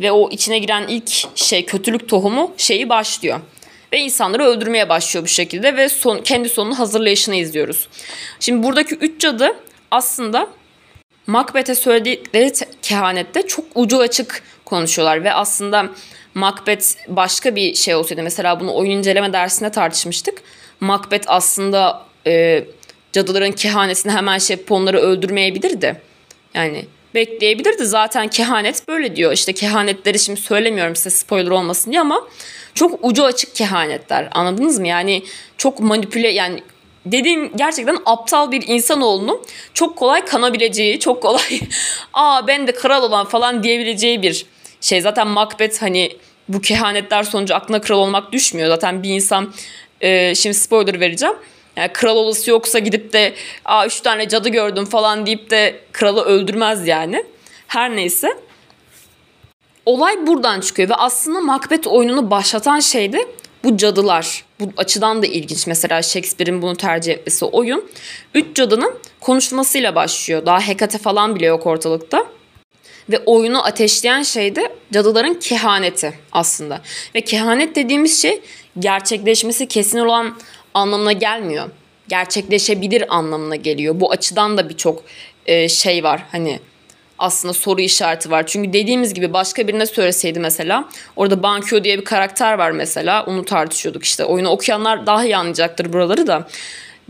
ve 0.00 0.12
o 0.12 0.30
içine 0.30 0.58
giren 0.58 0.88
ilk 0.88 1.10
şey 1.34 1.66
kötülük 1.66 2.08
tohumu 2.08 2.54
şeyi 2.56 2.88
başlıyor. 2.88 3.40
Ve 3.92 3.98
insanları 3.98 4.44
öldürmeye 4.44 4.88
başlıyor 4.88 5.24
bu 5.24 5.28
şekilde 5.28 5.76
ve 5.76 5.88
son, 5.88 6.18
kendi 6.18 6.48
sonunu 6.48 6.78
hazırlayışını 6.78 7.36
izliyoruz. 7.36 7.88
Şimdi 8.40 8.66
buradaki 8.66 8.94
üç 8.94 9.20
cadı 9.20 9.56
aslında 9.90 10.48
Macbeth'e 11.26 11.74
söyledikleri 11.74 12.52
kehanette 12.82 13.46
çok 13.46 13.64
ucu 13.74 13.98
açık 13.98 14.42
konuşuyorlar 14.64 15.24
ve 15.24 15.32
aslında 15.32 15.88
Macbeth 16.34 16.86
başka 17.08 17.56
bir 17.56 17.74
şey 17.74 17.94
olsaydı 17.94 18.22
mesela 18.22 18.60
bunu 18.60 18.74
oyun 18.74 18.90
inceleme 18.90 19.32
dersinde 19.32 19.70
tartışmıştık. 19.70 20.42
Macbeth 20.80 21.24
aslında 21.26 22.02
e, 22.26 22.64
cadıların 23.12 23.52
kehanesini 23.52 24.12
hemen 24.12 24.38
şey 24.38 24.56
onları 24.70 24.98
öldürmeyebilirdi. 24.98 26.00
Yani 26.54 26.84
bekleyebilirdi. 27.14 27.86
Zaten 27.86 28.28
kehanet 28.28 28.88
böyle 28.88 29.16
diyor. 29.16 29.32
İşte 29.32 29.52
kehanetleri 29.52 30.18
şimdi 30.18 30.40
söylemiyorum 30.40 30.96
size 30.96 31.10
spoiler 31.10 31.50
olmasın 31.50 31.90
diye 31.90 32.00
ama 32.00 32.28
çok 32.74 32.98
ucu 33.02 33.24
açık 33.24 33.54
kehanetler. 33.54 34.28
Anladınız 34.32 34.78
mı? 34.78 34.88
Yani 34.88 35.22
çok 35.58 35.80
manipüle 35.80 36.28
yani 36.28 36.62
dediğim 37.06 37.56
gerçekten 37.56 37.98
aptal 38.06 38.50
bir 38.50 38.68
insanoğlunun 38.68 39.40
çok 39.74 39.96
kolay 39.96 40.24
kanabileceği, 40.24 41.00
çok 41.00 41.22
kolay 41.22 41.60
aa 42.14 42.46
ben 42.46 42.66
de 42.66 42.72
kral 42.72 43.02
olan 43.02 43.26
falan 43.26 43.62
diyebileceği 43.62 44.22
bir 44.22 44.46
şey. 44.80 45.00
Zaten 45.00 45.26
Macbeth 45.26 45.82
hani 45.82 46.16
bu 46.48 46.60
kehanetler 46.60 47.22
sonucu 47.22 47.54
aklına 47.54 47.80
kral 47.80 47.98
olmak 47.98 48.32
düşmüyor. 48.32 48.68
Zaten 48.68 49.02
bir 49.02 49.08
insan 49.08 49.52
e, 50.00 50.34
şimdi 50.34 50.54
spoiler 50.54 51.00
vereceğim. 51.00 51.34
Yani 51.76 51.92
kral 51.92 52.16
olası 52.16 52.50
yoksa 52.50 52.78
gidip 52.78 53.12
de 53.12 53.34
aa 53.64 53.86
üç 53.86 54.00
tane 54.00 54.28
cadı 54.28 54.48
gördüm 54.48 54.84
falan 54.84 55.26
deyip 55.26 55.50
de 55.50 55.80
kralı 55.92 56.24
öldürmez 56.24 56.86
yani. 56.86 57.24
Her 57.66 57.96
neyse. 57.96 58.28
Olay 59.86 60.26
buradan 60.26 60.60
çıkıyor 60.60 60.88
ve 60.88 60.94
aslında 60.94 61.40
Macbeth 61.40 61.88
oyununu 61.88 62.30
başlatan 62.30 62.80
şey 62.80 63.12
de 63.12 63.26
bu 63.64 63.76
cadılar. 63.76 64.44
Bu 64.60 64.72
açıdan 64.76 65.22
da 65.22 65.26
ilginç. 65.26 65.66
Mesela 65.66 66.02
Shakespeare'in 66.02 66.62
bunu 66.62 66.76
tercih 66.76 67.12
etmesi 67.12 67.44
oyun. 67.44 67.90
Üç 68.34 68.56
cadının 68.56 68.94
konuşmasıyla 69.20 69.94
başlıyor. 69.94 70.46
Daha 70.46 70.68
Hekate 70.68 70.98
falan 70.98 71.34
bile 71.34 71.46
yok 71.46 71.66
ortalıkta. 71.66 72.26
Ve 73.10 73.18
oyunu 73.26 73.66
ateşleyen 73.66 74.22
şey 74.22 74.56
de 74.56 74.72
cadıların 74.92 75.34
kehaneti 75.34 76.12
aslında. 76.32 76.80
Ve 77.14 77.20
kehanet 77.20 77.76
dediğimiz 77.76 78.22
şey 78.22 78.40
gerçekleşmesi 78.78 79.68
kesin 79.68 79.98
olan 79.98 80.36
anlamına 80.74 81.12
gelmiyor. 81.12 81.70
Gerçekleşebilir 82.08 83.16
anlamına 83.16 83.56
geliyor. 83.56 84.00
Bu 84.00 84.10
açıdan 84.10 84.58
da 84.58 84.68
birçok 84.68 85.02
e, 85.46 85.68
şey 85.68 86.04
var. 86.04 86.22
Hani 86.32 86.60
aslında 87.18 87.54
soru 87.54 87.80
işareti 87.80 88.30
var. 88.30 88.46
Çünkü 88.46 88.72
dediğimiz 88.72 89.14
gibi 89.14 89.32
başka 89.32 89.68
birine 89.68 89.86
söyleseydi 89.86 90.40
mesela 90.40 90.84
orada 91.16 91.42
Bankyo 91.42 91.84
diye 91.84 91.98
bir 91.98 92.04
karakter 92.04 92.54
var 92.54 92.70
mesela 92.70 93.24
onu 93.24 93.44
tartışıyorduk 93.44 94.04
işte. 94.04 94.24
Oyunu 94.24 94.48
okuyanlar 94.48 95.06
daha 95.06 95.24
iyi 95.24 95.36
anlayacaktır 95.36 95.92
buraları 95.92 96.26
da. 96.26 96.48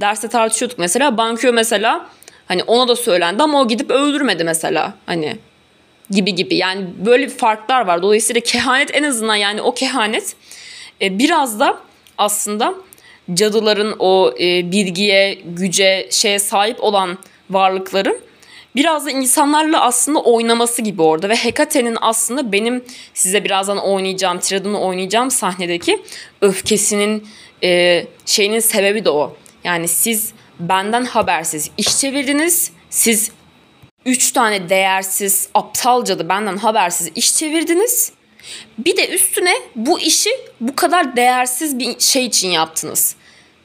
Derste 0.00 0.28
tartışıyorduk 0.28 0.78
mesela 0.78 1.16
Bankyo 1.16 1.52
mesela 1.52 2.06
hani 2.48 2.62
ona 2.62 2.88
da 2.88 2.96
söylendi 2.96 3.42
ama 3.42 3.60
o 3.60 3.68
gidip 3.68 3.90
öldürmedi 3.90 4.44
mesela 4.44 4.94
hani 5.06 5.36
gibi 6.10 6.34
gibi. 6.34 6.54
Yani 6.54 6.86
böyle 7.06 7.28
farklar 7.28 7.86
var. 7.86 8.02
Dolayısıyla 8.02 8.40
kehanet 8.40 8.94
en 8.94 9.02
azından 9.02 9.36
yani 9.36 9.62
o 9.62 9.74
kehanet 9.74 10.36
e, 11.02 11.18
biraz 11.18 11.60
da 11.60 11.78
aslında 12.18 12.74
cadıların 13.34 13.96
o 13.98 14.34
e, 14.40 14.72
bilgiye, 14.72 15.38
güce, 15.44 16.08
şeye 16.10 16.38
sahip 16.38 16.84
olan 16.84 17.18
varlıkların 17.50 18.20
biraz 18.76 19.06
da 19.06 19.10
insanlarla 19.10 19.80
aslında 19.80 20.18
oynaması 20.18 20.82
gibi 20.82 21.02
orada 21.02 21.28
ve 21.28 21.36
Hekate'nin 21.36 21.96
aslında 22.00 22.52
benim 22.52 22.84
size 23.14 23.44
birazdan 23.44 23.78
oynayacağım, 23.78 24.38
Tiradon'u 24.38 24.86
oynayacağım 24.86 25.30
sahnedeki 25.30 26.02
öfkesinin 26.40 27.28
e, 27.62 28.04
şeyinin 28.26 28.60
sebebi 28.60 29.04
de 29.04 29.10
o. 29.10 29.36
Yani 29.64 29.88
siz 29.88 30.32
benden 30.60 31.04
habersiz 31.04 31.70
iş 31.76 31.98
çevirdiniz. 31.98 32.72
Siz 32.90 33.30
üç 34.06 34.32
tane 34.32 34.68
değersiz, 34.68 35.48
aptalca 35.54 36.18
da 36.18 36.28
benden 36.28 36.56
habersiz 36.56 37.10
iş 37.14 37.36
çevirdiniz. 37.36 38.12
Bir 38.78 38.96
de 38.96 39.08
üstüne 39.08 39.54
bu 39.76 40.00
işi 40.00 40.30
bu 40.60 40.76
kadar 40.76 41.16
değersiz 41.16 41.78
bir 41.78 42.00
şey 42.00 42.26
için 42.26 42.48
yaptınız. 42.48 43.16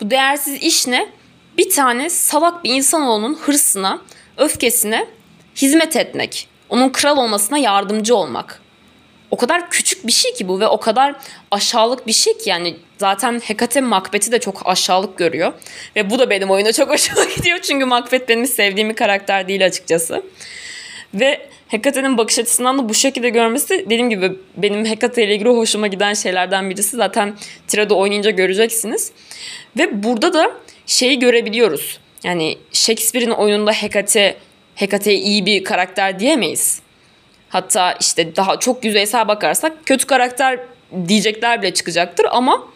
Bu 0.02 0.12
değersiz 0.12 0.54
iş 0.54 0.88
ne? 0.88 1.10
Bir 1.58 1.70
tane 1.70 2.10
salak 2.10 2.64
bir 2.64 2.70
insanoğlunun 2.70 3.36
hırsına, 3.36 4.02
öfkesine 4.38 5.08
hizmet 5.56 5.96
etmek. 5.96 6.48
Onun 6.70 6.90
kral 6.90 7.18
olmasına 7.18 7.58
yardımcı 7.58 8.16
olmak. 8.16 8.62
O 9.32 9.38
kadar 9.38 9.70
küçük 9.70 10.08
bir 10.08 10.12
şey 10.12 10.34
ki 10.34 10.48
bu 10.48 10.60
ve 10.60 10.68
o 10.68 10.80
kadar 10.80 11.16
aşağılık 11.52 12.08
bir 12.08 12.14
şey 12.14 12.38
ki 12.38 12.50
yani 12.50 12.76
zaten 12.98 13.40
Hekate 13.40 13.82
Macbeth'i 13.82 14.32
de 14.32 14.40
çok 14.40 14.62
aşağılık 14.66 15.18
görüyor. 15.18 15.54
Ve 15.96 16.10
bu 16.10 16.20
da 16.20 16.30
benim 16.30 16.52
oyuna 16.52 16.74
çok 16.74 16.90
hoşuma 16.90 17.24
gidiyor 17.36 17.60
çünkü 17.60 17.86
Macbeth 17.86 18.30
benim 18.30 18.48
sevdiğim 18.48 18.90
bir 18.90 18.96
karakter 18.96 19.48
değil 19.48 19.66
açıkçası. 19.66 20.24
Ve 21.14 21.50
Hekate'nin 21.68 22.18
bakış 22.18 22.40
açısından 22.40 22.78
da 22.78 22.90
bu 22.90 22.94
şekilde 22.94 23.30
görmesi 23.30 23.86
dediğim 23.86 24.10
gibi 24.10 24.34
benim 24.58 24.86
Hekate 24.86 25.24
ile 25.24 25.36
ilgili 25.36 25.50
hoşuma 25.50 25.88
giden 25.88 26.14
şeylerden 26.14 26.70
birisi. 26.70 26.98
Zaten 26.98 27.36
Tira'da 27.68 27.96
oynayınca 27.96 28.32
göreceksiniz. 28.32 29.12
Ve 29.78 30.04
burada 30.04 30.34
da 30.34 30.52
şeyi 30.86 31.20
görebiliyoruz. 31.20 32.00
Yani 32.24 32.58
Shakespeare'in 32.72 33.32
oyununda 33.32 33.72
Hekate 33.72 34.38
Hekate 34.76 35.14
iyi 35.14 35.46
bir 35.46 35.64
karakter 35.64 36.20
diyemeyiz. 36.20 36.82
Hatta 37.50 37.98
işte 38.00 38.36
daha 38.36 38.60
çok 38.60 38.86
yüzeysel 38.86 39.28
bakarsak 39.28 39.86
kötü 39.86 40.08
karakter 40.08 40.60
diyecekler 41.08 41.62
bile 41.62 41.74
çıkacaktır 41.74 42.26
ama 42.32 42.68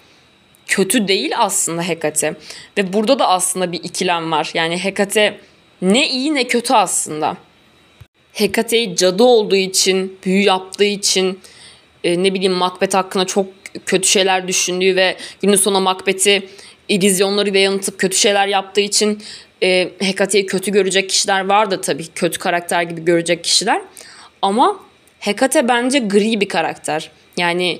kötü 0.68 1.08
değil 1.08 1.32
aslında 1.38 1.88
Hekate. 1.88 2.34
Ve 2.78 2.94
burada 2.94 3.20
da 3.20 3.28
aslında 3.28 3.72
bir 3.72 3.84
ikilem 3.84 4.32
var. 4.32 4.52
Yani 4.54 4.84
Hekate 4.84 5.40
ne 5.82 6.10
iyi 6.10 6.36
ne 6.36 6.48
kötü 6.48 6.74
aslında. 6.74 7.38
Hekate'yi 8.34 8.96
cadı 8.96 9.24
olduğu 9.24 9.56
için, 9.56 10.18
büyü 10.26 10.44
yaptığı 10.44 10.84
için 10.84 11.40
e, 12.04 12.24
ne 12.24 12.34
bileyim 12.34 12.54
Macbeth 12.54 12.96
hakkında 12.96 13.26
çok 13.26 13.46
kötü 13.86 14.08
şeyler 14.08 14.48
düşündüğü 14.48 14.96
ve 14.96 15.18
günün 15.42 15.56
sonunda 15.56 15.80
Macbeth'i 15.80 16.50
illüzyonlarıyla 16.90 17.60
yanıltıp 17.60 18.00
kötü 18.00 18.18
şeyler 18.18 18.48
yaptığı 18.48 18.82
için 18.82 19.24
e, 19.64 19.90
Hekate'yi 20.00 20.46
kötü 20.46 20.72
görecek 20.72 21.10
kişiler 21.10 21.46
vardı 21.46 21.82
tabii. 21.82 22.08
Kötü 22.08 22.40
karakter 22.40 22.84
gibi 22.84 23.06
görecek 23.06 23.44
kişiler. 23.44 23.82
Ama 24.42 24.80
Hekate 25.20 25.68
bence 25.68 26.00
gri 26.00 26.42
bir 26.42 26.50
karakter. 26.50 27.12
Yani 27.38 27.80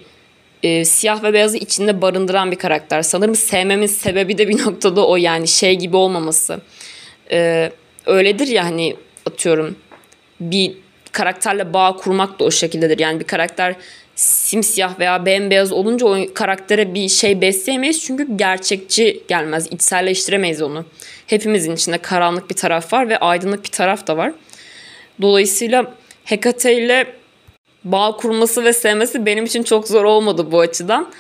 e, 0.64 0.86
siyah 0.86 1.24
ve 1.24 1.34
beyazı 1.34 1.58
içinde 1.58 2.02
barındıran 2.02 2.52
bir 2.52 2.56
karakter. 2.56 3.02
Sanırım 3.02 3.36
sevmemin 3.36 3.88
sebebi 3.88 4.38
de 4.38 4.48
bir 4.48 4.66
noktada 4.66 5.08
o 5.08 5.16
yani 5.16 5.48
şey 5.48 5.76
gibi 5.76 5.96
olmaması. 5.96 6.62
E, 7.32 7.72
öyledir 8.06 8.48
ya 8.48 8.66
hani 8.66 8.96
atıyorum 9.26 9.76
bir 10.40 10.74
karakterle 11.12 11.74
bağ 11.74 11.96
kurmak 11.96 12.40
da 12.40 12.44
o 12.44 12.52
şekildedir. 12.52 13.00
Yani 13.00 13.20
bir 13.20 13.26
karakter 13.26 13.76
simsiyah 14.16 15.00
veya 15.00 15.26
bembeyaz 15.26 15.72
olunca 15.72 16.08
o 16.08 16.18
karaktere 16.34 16.94
bir 16.94 17.10
şey 17.10 17.42
besleyemeyiz. 17.42 18.04
Çünkü 18.06 18.38
gerçekçi 18.38 19.24
gelmez. 19.28 19.68
içselleştiremeyiz 19.72 20.62
onu. 20.62 20.86
Hepimizin 21.28 21.76
içinde 21.76 21.98
karanlık 21.98 22.50
bir 22.50 22.56
taraf 22.56 22.94
var 22.94 23.10
ve 23.10 23.18
aydınlık 23.18 23.64
bir 23.64 23.70
taraf 23.70 24.08
da 24.08 24.18
var. 24.18 24.34
Dolayısıyla 25.22 25.94
Hekate 26.24 26.78
ile 26.78 27.08
bağ 27.84 28.16
kurması 28.18 28.64
ve 28.64 28.74
sevmesi 28.74 29.26
benim 29.26 29.46
için 29.46 29.64
çok 29.64 29.88
zor 29.88 30.04
olmadı 30.04 30.52
bu 30.52 30.60
açıdan. 30.60 31.12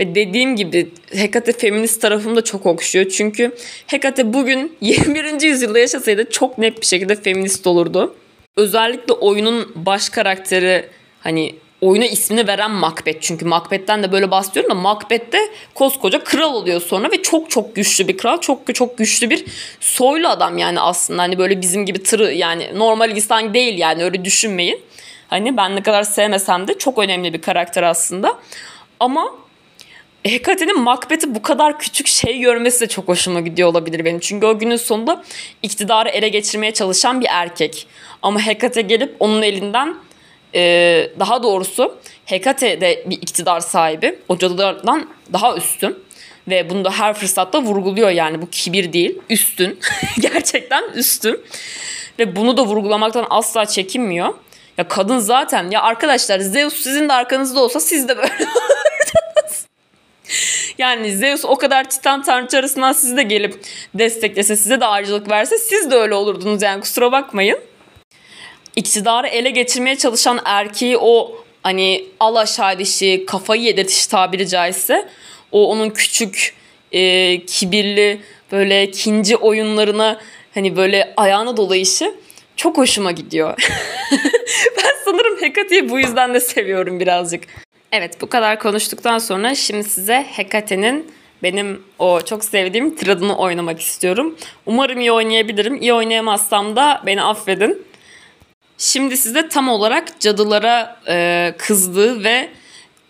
Ve 0.00 0.14
dediğim 0.14 0.56
gibi 0.56 0.88
Hekate 1.10 1.52
feminist 1.52 2.02
tarafım 2.02 2.36
da 2.36 2.44
çok 2.44 2.66
okşuyor. 2.66 3.08
Çünkü 3.08 3.52
Hekate 3.86 4.32
bugün 4.32 4.76
21. 4.80 5.40
yüzyılda 5.42 5.78
yaşasaydı 5.78 6.30
çok 6.30 6.58
net 6.58 6.80
bir 6.80 6.86
şekilde 6.86 7.16
feminist 7.16 7.66
olurdu. 7.66 8.14
Özellikle 8.58 9.12
oyunun 9.12 9.72
baş 9.74 10.08
karakteri 10.08 10.88
hani 11.20 11.54
oyuna 11.80 12.06
ismini 12.06 12.46
veren 12.46 12.70
Macbeth. 12.70 13.20
Çünkü 13.20 13.44
Macbeth'ten 13.44 14.02
de 14.02 14.12
böyle 14.12 14.30
bahsediyorum 14.30 14.70
da 14.70 14.74
Macbeth 14.74 15.32
de 15.32 15.38
koskoca 15.74 16.24
kral 16.24 16.54
oluyor 16.54 16.80
sonra 16.80 17.10
ve 17.10 17.22
çok 17.22 17.50
çok 17.50 17.76
güçlü 17.76 18.08
bir 18.08 18.18
kral. 18.18 18.40
Çok 18.40 18.74
çok 18.74 18.98
güçlü 18.98 19.30
bir 19.30 19.44
soylu 19.80 20.28
adam 20.28 20.58
yani 20.58 20.80
aslında. 20.80 21.22
Hani 21.22 21.38
böyle 21.38 21.60
bizim 21.60 21.86
gibi 21.86 22.02
tırı 22.02 22.32
yani 22.32 22.70
normal 22.74 23.10
insan 23.10 23.54
değil 23.54 23.78
yani 23.78 24.04
öyle 24.04 24.24
düşünmeyin. 24.24 24.80
Hani 25.28 25.56
ben 25.56 25.76
ne 25.76 25.82
kadar 25.82 26.02
sevmesem 26.02 26.68
de 26.68 26.78
çok 26.78 26.98
önemli 26.98 27.32
bir 27.32 27.40
karakter 27.40 27.82
aslında. 27.82 28.38
Ama 29.00 29.34
Hekate'nin 30.28 30.80
Macbeth'i 30.80 31.34
bu 31.34 31.42
kadar 31.42 31.78
küçük 31.78 32.06
şey 32.06 32.38
görmesi 32.38 32.80
de 32.80 32.86
çok 32.86 33.08
hoşuma 33.08 33.40
gidiyor 33.40 33.68
olabilir 33.68 34.04
benim. 34.04 34.20
Çünkü 34.20 34.46
o 34.46 34.58
günün 34.58 34.76
sonunda 34.76 35.24
iktidarı 35.62 36.08
ele 36.08 36.28
geçirmeye 36.28 36.72
çalışan 36.74 37.20
bir 37.20 37.26
erkek. 37.30 37.86
Ama 38.22 38.46
Hekate 38.46 38.82
gelip 38.82 39.16
onun 39.20 39.42
elinden 39.42 39.94
e, 40.54 40.60
daha 41.18 41.42
doğrusu 41.42 41.98
Hekate 42.24 42.80
de 42.80 43.04
bir 43.06 43.16
iktidar 43.16 43.60
sahibi. 43.60 44.18
O 44.28 44.38
cadılardan 44.38 45.08
daha 45.32 45.56
üstün. 45.56 45.98
Ve 46.48 46.70
bunu 46.70 46.84
da 46.84 46.90
her 46.90 47.14
fırsatta 47.14 47.62
vurguluyor 47.62 48.10
yani 48.10 48.42
bu 48.42 48.50
kibir 48.50 48.92
değil 48.92 49.18
üstün. 49.30 49.78
Gerçekten 50.20 50.84
üstün. 50.94 51.40
Ve 52.18 52.36
bunu 52.36 52.56
da 52.56 52.64
vurgulamaktan 52.66 53.26
asla 53.30 53.66
çekinmiyor. 53.66 54.34
Ya 54.78 54.88
kadın 54.88 55.18
zaten 55.18 55.70
ya 55.70 55.82
arkadaşlar 55.82 56.40
Zeus 56.40 56.74
sizin 56.74 57.08
de 57.08 57.12
arkanızda 57.12 57.60
olsa 57.60 57.80
siz 57.80 58.08
de 58.08 58.16
böyle. 58.16 58.28
yani 60.78 61.12
Zeus 61.12 61.44
o 61.44 61.56
kadar 61.56 61.90
titan 61.90 62.22
tanrıçı 62.22 62.58
arasından 62.58 62.92
sizi 62.92 63.16
de 63.16 63.22
gelip 63.22 63.54
desteklese 63.94 64.56
size 64.56 64.80
de 64.80 64.86
ayrıcalık 64.86 65.30
verse 65.30 65.58
siz 65.58 65.90
de 65.90 65.94
öyle 65.94 66.14
olurdunuz 66.14 66.62
yani 66.62 66.80
kusura 66.80 67.12
bakmayın. 67.12 67.58
İktidarı 68.76 69.26
ele 69.26 69.50
geçirmeye 69.50 69.98
çalışan 69.98 70.40
erkeği 70.44 70.98
o 70.98 71.44
hani 71.62 72.06
al 72.20 72.36
aşağı 72.36 72.78
dişi 72.78 73.24
kafayı 73.26 73.62
yedirtiş 73.62 74.06
tabiri 74.06 74.48
caizse 74.48 75.08
o 75.52 75.70
onun 75.70 75.90
küçük 75.90 76.54
e, 76.92 77.44
kibirli 77.46 78.20
böyle 78.52 78.90
kinci 78.90 79.36
oyunlarına 79.36 80.20
hani 80.54 80.76
böyle 80.76 81.14
ayağına 81.16 81.56
dolayışı 81.56 82.14
çok 82.56 82.78
hoşuma 82.78 83.12
gidiyor. 83.12 83.54
ben 84.76 84.92
sanırım 85.04 85.42
Hekate'yi 85.42 85.90
bu 85.90 85.98
yüzden 85.98 86.34
de 86.34 86.40
seviyorum 86.40 87.00
birazcık. 87.00 87.67
Evet 87.92 88.20
bu 88.20 88.28
kadar 88.28 88.58
konuştuktan 88.58 89.18
sonra 89.18 89.54
şimdi 89.54 89.84
size 89.84 90.26
Hekate'nin 90.30 91.12
benim 91.42 91.82
o 91.98 92.20
çok 92.20 92.44
sevdiğim 92.44 92.96
tiradını 92.96 93.36
oynamak 93.36 93.80
istiyorum. 93.80 94.36
Umarım 94.66 95.00
iyi 95.00 95.12
oynayabilirim. 95.12 95.82
İyi 95.82 95.92
oynayamazsam 95.92 96.76
da 96.76 97.02
beni 97.06 97.22
affedin. 97.22 97.86
Şimdi 98.78 99.16
size 99.16 99.48
tam 99.48 99.68
olarak 99.68 100.20
cadılara 100.20 101.00
e, 101.08 101.54
kızdığı 101.58 102.24
ve 102.24 102.48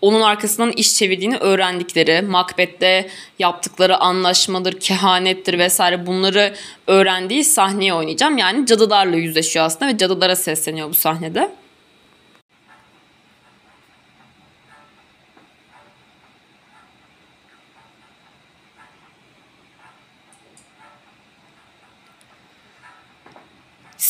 onun 0.01 0.21
arkasından 0.21 0.71
iş 0.71 0.95
çevirdiğini 0.95 1.37
öğrendikleri, 1.37 2.21
Macbeth'te 2.21 3.09
yaptıkları 3.39 3.97
anlaşmadır, 3.97 4.79
kehanettir 4.79 5.59
vesaire 5.59 6.05
bunları 6.05 6.53
öğrendiği 6.87 7.43
sahneye 7.43 7.93
oynayacağım. 7.93 8.37
Yani 8.37 8.65
cadılarla 8.65 9.15
yüzleşiyor 9.15 9.65
aslında 9.65 9.91
ve 9.91 9.97
cadılara 9.97 10.35
sesleniyor 10.35 10.89
bu 10.89 10.93
sahnede. 10.93 11.51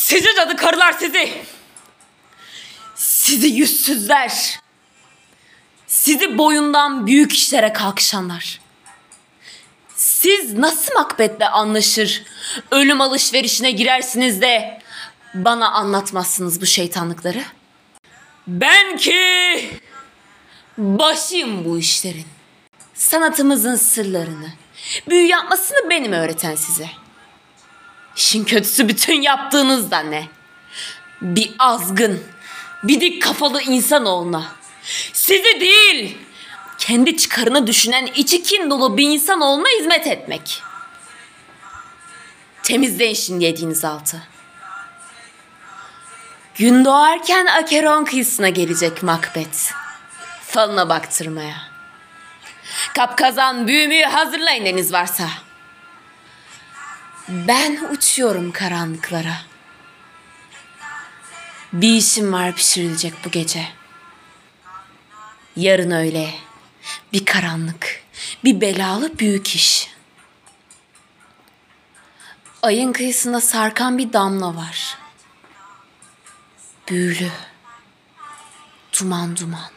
Sizi 0.09 0.35
cadı 0.35 0.55
karılar 0.55 0.91
sizi! 0.91 1.33
Sizi 2.95 3.47
yüzsüzler! 3.47 4.59
Sizi 5.87 6.37
boyundan 6.37 7.07
büyük 7.07 7.33
işlere 7.33 7.73
kalkışanlar. 7.73 8.61
Siz 9.95 10.53
nasıl 10.53 10.93
Macbeth'le 10.93 11.41
anlaşır, 11.51 12.23
ölüm 12.71 13.01
alışverişine 13.01 13.71
girersiniz 13.71 14.41
de 14.41 14.81
bana 15.33 15.71
anlatmazsınız 15.71 16.61
bu 16.61 16.65
şeytanlıkları? 16.65 17.43
Ben 18.47 18.97
ki 18.97 19.69
başım 20.77 21.65
bu 21.65 21.79
işlerin. 21.79 22.27
Sanatımızın 22.93 23.75
sırlarını, 23.75 24.49
büyü 25.09 25.27
yapmasını 25.27 25.89
benim 25.89 26.11
öğreten 26.11 26.55
size. 26.55 26.89
İşin 28.15 28.43
kötüsü 28.43 28.87
bütün 28.87 29.21
yaptığınız 29.21 29.91
da 29.91 29.99
ne? 29.99 30.27
Bir 31.21 31.51
azgın, 31.59 32.23
bir 32.83 33.01
dik 33.01 33.23
kafalı 33.23 33.61
insanoğluna 33.61 34.51
sizi 35.13 35.59
değil, 35.59 36.17
kendi 36.77 37.17
çıkarını 37.17 37.67
düşünen 37.67 38.05
içi 38.15 38.43
kin 38.43 38.69
dolu 38.69 38.97
bir 38.97 39.09
insan 39.09 39.41
olma 39.41 39.67
hizmet 39.79 40.07
etmek. 40.07 40.61
Temizleyin 42.63 43.13
şimdi 43.13 43.43
yediğiniz 43.43 43.85
altı. 43.85 44.21
Gün 46.55 46.85
doğarken 46.85 47.45
Akeron 47.45 48.05
kıyısına 48.05 48.49
gelecek 48.49 49.03
Macbeth. 49.03 49.71
Falına 50.47 50.89
baktırmaya. 50.89 51.55
Kapkazan 52.95 53.67
büyümüyü 53.67 54.03
hazırlayın 54.03 54.65
deniz 54.65 54.93
varsa. 54.93 55.29
Ben 57.29 57.89
uçuyorum 57.91 58.51
karanlıklara. 58.51 59.35
Bir 61.73 61.95
işim 61.95 62.33
var 62.33 62.55
pişirilecek 62.55 63.13
bu 63.25 63.31
gece.'' 63.31 63.79
Yarın 65.59 65.91
öyle. 65.91 66.33
Bir 67.13 67.25
karanlık, 67.25 68.03
bir 68.43 68.61
belalı 68.61 69.19
büyük 69.19 69.55
iş. 69.55 69.89
Ayın 72.61 72.93
kıyısında 72.93 73.41
sarkan 73.41 73.97
bir 73.97 74.13
damla 74.13 74.55
var. 74.55 74.97
Büyülü. 76.89 77.29
Duman 78.99 79.37
duman. 79.37 79.71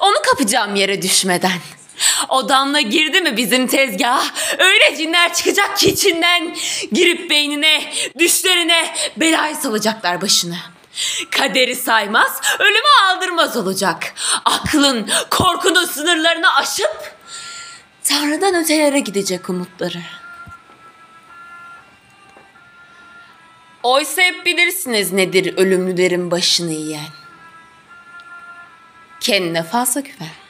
Onu 0.00 0.16
kapacağım 0.30 0.74
yere 0.74 1.02
düşmeden. 1.02 1.60
O 2.28 2.48
damla 2.48 2.80
girdi 2.80 3.20
mi 3.20 3.36
bizim 3.36 3.66
tezgaha 3.66 4.24
öyle 4.58 4.96
cinler 4.96 5.34
çıkacak 5.34 5.78
ki 5.78 5.90
içinden 5.90 6.56
girip 6.92 7.30
beynine, 7.30 7.92
düşlerine 8.18 8.94
belayı 9.16 9.56
salacaklar 9.56 10.20
başını.'' 10.20 10.82
Kaderi 11.30 11.76
saymaz, 11.76 12.40
ölümü 12.58 13.10
aldırmaz 13.10 13.56
olacak. 13.56 14.14
Aklın, 14.44 15.10
korkunun 15.30 15.84
sınırlarını 15.84 16.54
aşıp 16.54 17.16
Tanrı'dan 18.04 18.54
ötelere 18.54 19.00
gidecek 19.00 19.50
umutları. 19.50 20.02
Oysa 23.82 24.22
hep 24.22 24.46
bilirsiniz 24.46 25.12
nedir 25.12 25.56
ölümlülerin 25.56 26.30
başını 26.30 26.72
yiyen. 26.72 27.08
Kendine 29.20 29.62
fazla 29.62 30.00
güven. 30.00 30.41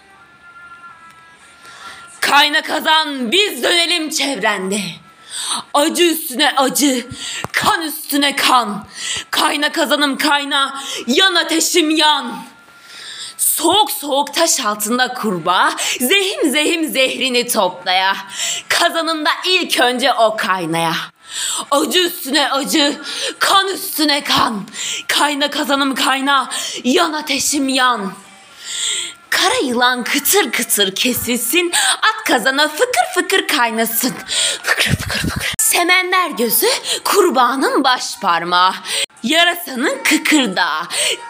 Kayna 2.32 2.62
kazan 2.62 3.32
biz 3.32 3.62
dönelim 3.62 4.10
çevrende. 4.10 4.80
Acı 5.74 6.02
üstüne 6.02 6.52
acı, 6.56 7.06
kan 7.52 7.82
üstüne 7.82 8.36
kan. 8.36 8.86
Kayna 9.30 9.72
kazanım 9.72 10.18
kayna, 10.18 10.82
yan 11.06 11.34
ateşim 11.34 11.90
yan. 11.90 12.44
Soğuk 13.36 13.90
soğuk 13.90 14.34
taş 14.34 14.60
altında 14.60 15.14
kurbağa, 15.14 15.72
zehim 16.00 16.50
zehim 16.50 16.92
zehrini 16.92 17.48
toplaya. 17.48 18.16
Kazanımda 18.68 19.30
ilk 19.46 19.80
önce 19.80 20.12
o 20.12 20.36
kaynaya. 20.36 20.94
Acı 21.70 21.98
üstüne 21.98 22.50
acı, 22.50 23.00
kan 23.38 23.68
üstüne 23.68 24.24
kan. 24.24 24.66
Kayna 25.08 25.50
kazanım 25.50 25.94
kayna, 25.94 26.50
yan 26.84 27.12
ateşim 27.12 27.68
yan. 27.68 28.12
Kara 29.32 29.54
yılan 29.64 30.04
kıtır 30.04 30.52
kıtır 30.52 30.94
kesilsin, 30.94 31.72
at 32.02 32.24
kazana 32.26 32.68
fıkır 32.68 33.04
fıkır 33.14 33.48
kaynasın. 33.48 34.14
Fıkır 34.62 34.90
fıkır 34.96 35.30
fıkır. 35.30 35.54
Semenler 35.58 36.30
gözü, 36.30 36.66
kurbanın 37.04 37.84
baş 37.84 38.20
parmağı. 38.20 38.72
Yarasanın 39.22 40.02
kıkırdağı, 40.04 40.82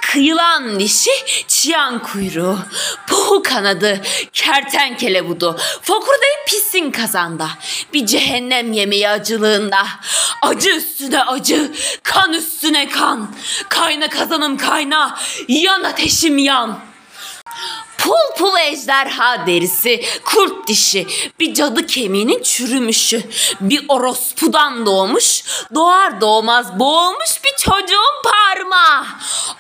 kıyılan 0.03 0.81
dişi, 0.81 1.11
çiyan 1.49 2.03
kuyruğu, 2.03 2.59
puhu 3.07 3.43
kanadı, 3.43 4.01
kertenkele 4.33 5.29
budu, 5.29 5.61
fokurdayı 5.83 6.45
pissin 6.47 6.91
kazanda, 6.91 7.49
bir 7.93 8.07
cehennem 8.07 8.73
yemeği 8.73 9.09
acılığında, 9.09 9.87
acı 10.43 10.71
üstüne 10.71 11.23
acı, 11.23 11.73
kan 12.03 12.33
üstüne 12.33 12.89
kan, 12.89 13.35
kayna 13.69 14.09
kazanım 14.09 14.57
kayna, 14.57 15.19
yan 15.49 15.83
ateşim 15.83 16.39
yan.'' 16.39 16.92
Pul 18.03 18.37
pul 18.39 18.57
ejderha 18.59 19.47
derisi, 19.47 20.05
kurt 20.25 20.69
dişi, 20.69 21.07
bir 21.41 21.55
cadı 21.55 21.87
kemiğinin 21.87 22.43
çürümüşü, 22.43 23.23
bir 23.61 23.85
orospudan 23.89 24.87
doğmuş, 24.87 25.45
doğar 25.75 26.21
doğmaz 26.21 26.79
boğulmuş 26.79 27.41
bir 27.45 27.57
çocuğun 27.65 28.23
parmağı. 28.25 29.05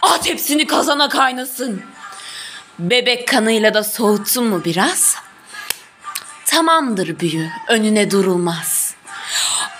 At 0.02 0.28
hepsi 0.28 0.52
hepsini 0.52 0.66
kazana 0.66 1.08
kaynasın. 1.08 1.82
Bebek 2.78 3.28
kanıyla 3.28 3.74
da 3.74 3.84
soğuttun 3.84 4.44
mu 4.44 4.64
biraz? 4.64 5.16
Tamamdır 6.46 7.20
büyü, 7.20 7.50
önüne 7.68 8.10
durulmaz. 8.10 8.94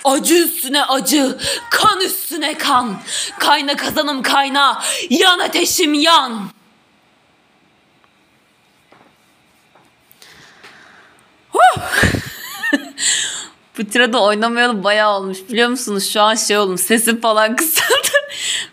Acı 0.05 0.35
üstüne 0.35 0.85
acı, 0.85 1.39
kan 1.71 2.01
üstüne 2.01 2.59
kan. 2.59 3.01
Kayna 3.39 3.77
kazanım 3.77 4.23
kayna, 4.23 4.83
yan 5.11 5.39
ateşim 5.39 5.95
yan. 5.95 6.51
Bu 13.79 13.85
tirada 13.85 14.23
oynamayalı 14.23 14.85
bayağı 14.85 15.17
olmuş 15.17 15.39
biliyor 15.49 15.69
musunuz? 15.69 16.13
Şu 16.13 16.21
an 16.21 16.35
şey 16.35 16.59
oldum 16.59 16.79
sesim 16.79 17.21
falan 17.21 17.57
kısıldı. 17.57 18.09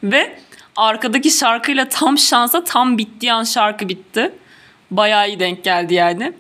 Ve 0.04 0.40
arkadaki 0.76 1.32
şarkıyla 1.32 1.90
tam 1.90 2.18
şansa 2.18 2.64
tam 2.64 2.98
bittiği 2.98 3.34
an 3.34 3.44
şarkı 3.44 3.90
bitti. 3.90 4.32
Bayağı 4.92 5.28
iyi 5.28 5.40
denk 5.40 5.64
geldi 5.64 5.94
yani. 5.94 6.34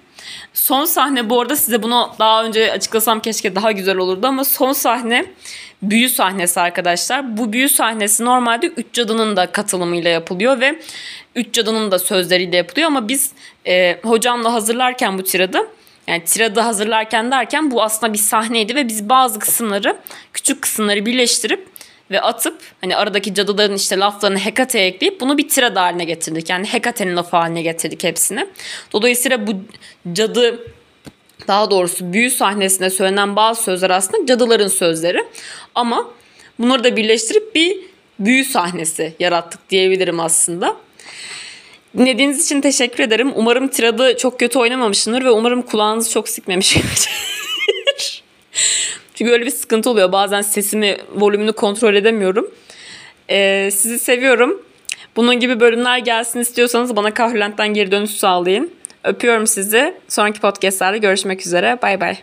Son 0.53 0.85
sahne 0.85 1.29
bu 1.29 1.41
arada 1.41 1.55
size 1.55 1.83
bunu 1.83 2.09
daha 2.19 2.43
önce 2.43 2.71
açıklasam 2.71 3.19
keşke 3.19 3.55
daha 3.55 3.71
güzel 3.71 3.97
olurdu 3.97 4.27
ama 4.27 4.43
son 4.43 4.73
sahne 4.73 5.25
büyü 5.81 6.09
sahnesi 6.09 6.59
arkadaşlar. 6.59 7.37
Bu 7.37 7.53
büyü 7.53 7.69
sahnesi 7.69 8.25
normalde 8.25 8.67
Üç 8.67 8.93
Cadı'nın 8.93 9.35
da 9.35 9.51
katılımıyla 9.51 10.09
yapılıyor 10.09 10.59
ve 10.59 10.79
Üç 11.35 11.53
Cadı'nın 11.53 11.91
da 11.91 11.99
sözleriyle 11.99 12.57
yapılıyor 12.57 12.87
ama 12.87 13.07
biz 13.07 13.31
e, 13.67 13.99
hocamla 14.03 14.53
hazırlarken 14.53 15.17
bu 15.17 15.23
tiradı 15.23 15.67
yani 16.09 16.23
tiradı 16.23 16.59
hazırlarken 16.59 17.31
derken 17.31 17.71
bu 17.71 17.83
aslında 17.83 18.13
bir 18.13 18.17
sahneydi 18.17 18.75
ve 18.75 18.87
biz 18.87 19.09
bazı 19.09 19.39
kısımları 19.39 19.97
küçük 20.33 20.61
kısımları 20.61 21.05
birleştirip 21.05 21.67
ve 22.11 22.21
atıp 22.21 22.61
hani 22.81 22.95
aradaki 22.95 23.33
cadıların 23.33 23.75
işte 23.75 23.99
laflarını 23.99 24.37
Hekate'ye 24.37 24.85
ekleyip 24.85 25.21
bunu 25.21 25.37
bir 25.37 25.49
tirad 25.49 25.75
haline 25.75 26.03
getirdik. 26.03 26.49
Yani 26.49 26.65
Hekate'nin 26.67 27.15
lafı 27.17 27.37
haline 27.37 27.61
getirdik 27.61 28.03
hepsini. 28.03 28.47
Dolayısıyla 28.93 29.47
bu 29.47 29.51
cadı 30.13 30.73
daha 31.47 31.71
doğrusu 31.71 32.13
büyü 32.13 32.29
sahnesinde 32.29 32.89
söylenen 32.89 33.35
bazı 33.35 33.63
sözler 33.63 33.89
aslında 33.89 34.25
cadıların 34.25 34.67
sözleri. 34.67 35.25
Ama 35.75 36.11
bunları 36.59 36.83
da 36.83 36.95
birleştirip 36.95 37.55
bir 37.55 37.77
büyü 38.19 38.45
sahnesi 38.45 39.13
yarattık 39.19 39.69
diyebilirim 39.69 40.19
aslında. 40.19 40.75
Dinlediğiniz 41.97 42.45
için 42.45 42.61
teşekkür 42.61 43.03
ederim. 43.03 43.31
Umarım 43.35 43.67
tiradı 43.67 44.17
çok 44.17 44.39
kötü 44.39 44.59
oynamamışsındır 44.59 45.25
ve 45.25 45.29
umarım 45.29 45.61
kulağınızı 45.61 46.11
çok 46.11 46.29
sikmemişimdir. 46.29 47.09
Çünkü 49.15 49.31
öyle 49.31 49.45
bir 49.45 49.51
sıkıntı 49.51 49.89
oluyor. 49.89 50.11
Bazen 50.11 50.41
sesimi, 50.41 50.97
volümünü 51.15 51.53
kontrol 51.53 51.95
edemiyorum. 51.95 52.51
Ee, 53.29 53.69
sizi 53.73 53.99
seviyorum. 53.99 54.61
Bunun 55.15 55.39
gibi 55.39 55.59
bölümler 55.59 55.97
gelsin 55.97 56.39
istiyorsanız 56.39 56.95
bana 56.95 57.13
Kahrolent'ten 57.13 57.73
geri 57.73 57.91
dönüş 57.91 58.11
sağlayın. 58.11 58.71
Öpüyorum 59.03 59.47
sizi. 59.47 59.93
Sonraki 60.07 60.39
podcastlerde 60.39 60.97
görüşmek 60.97 61.45
üzere. 61.45 61.77
Bay 61.81 62.01
bay. 62.01 62.17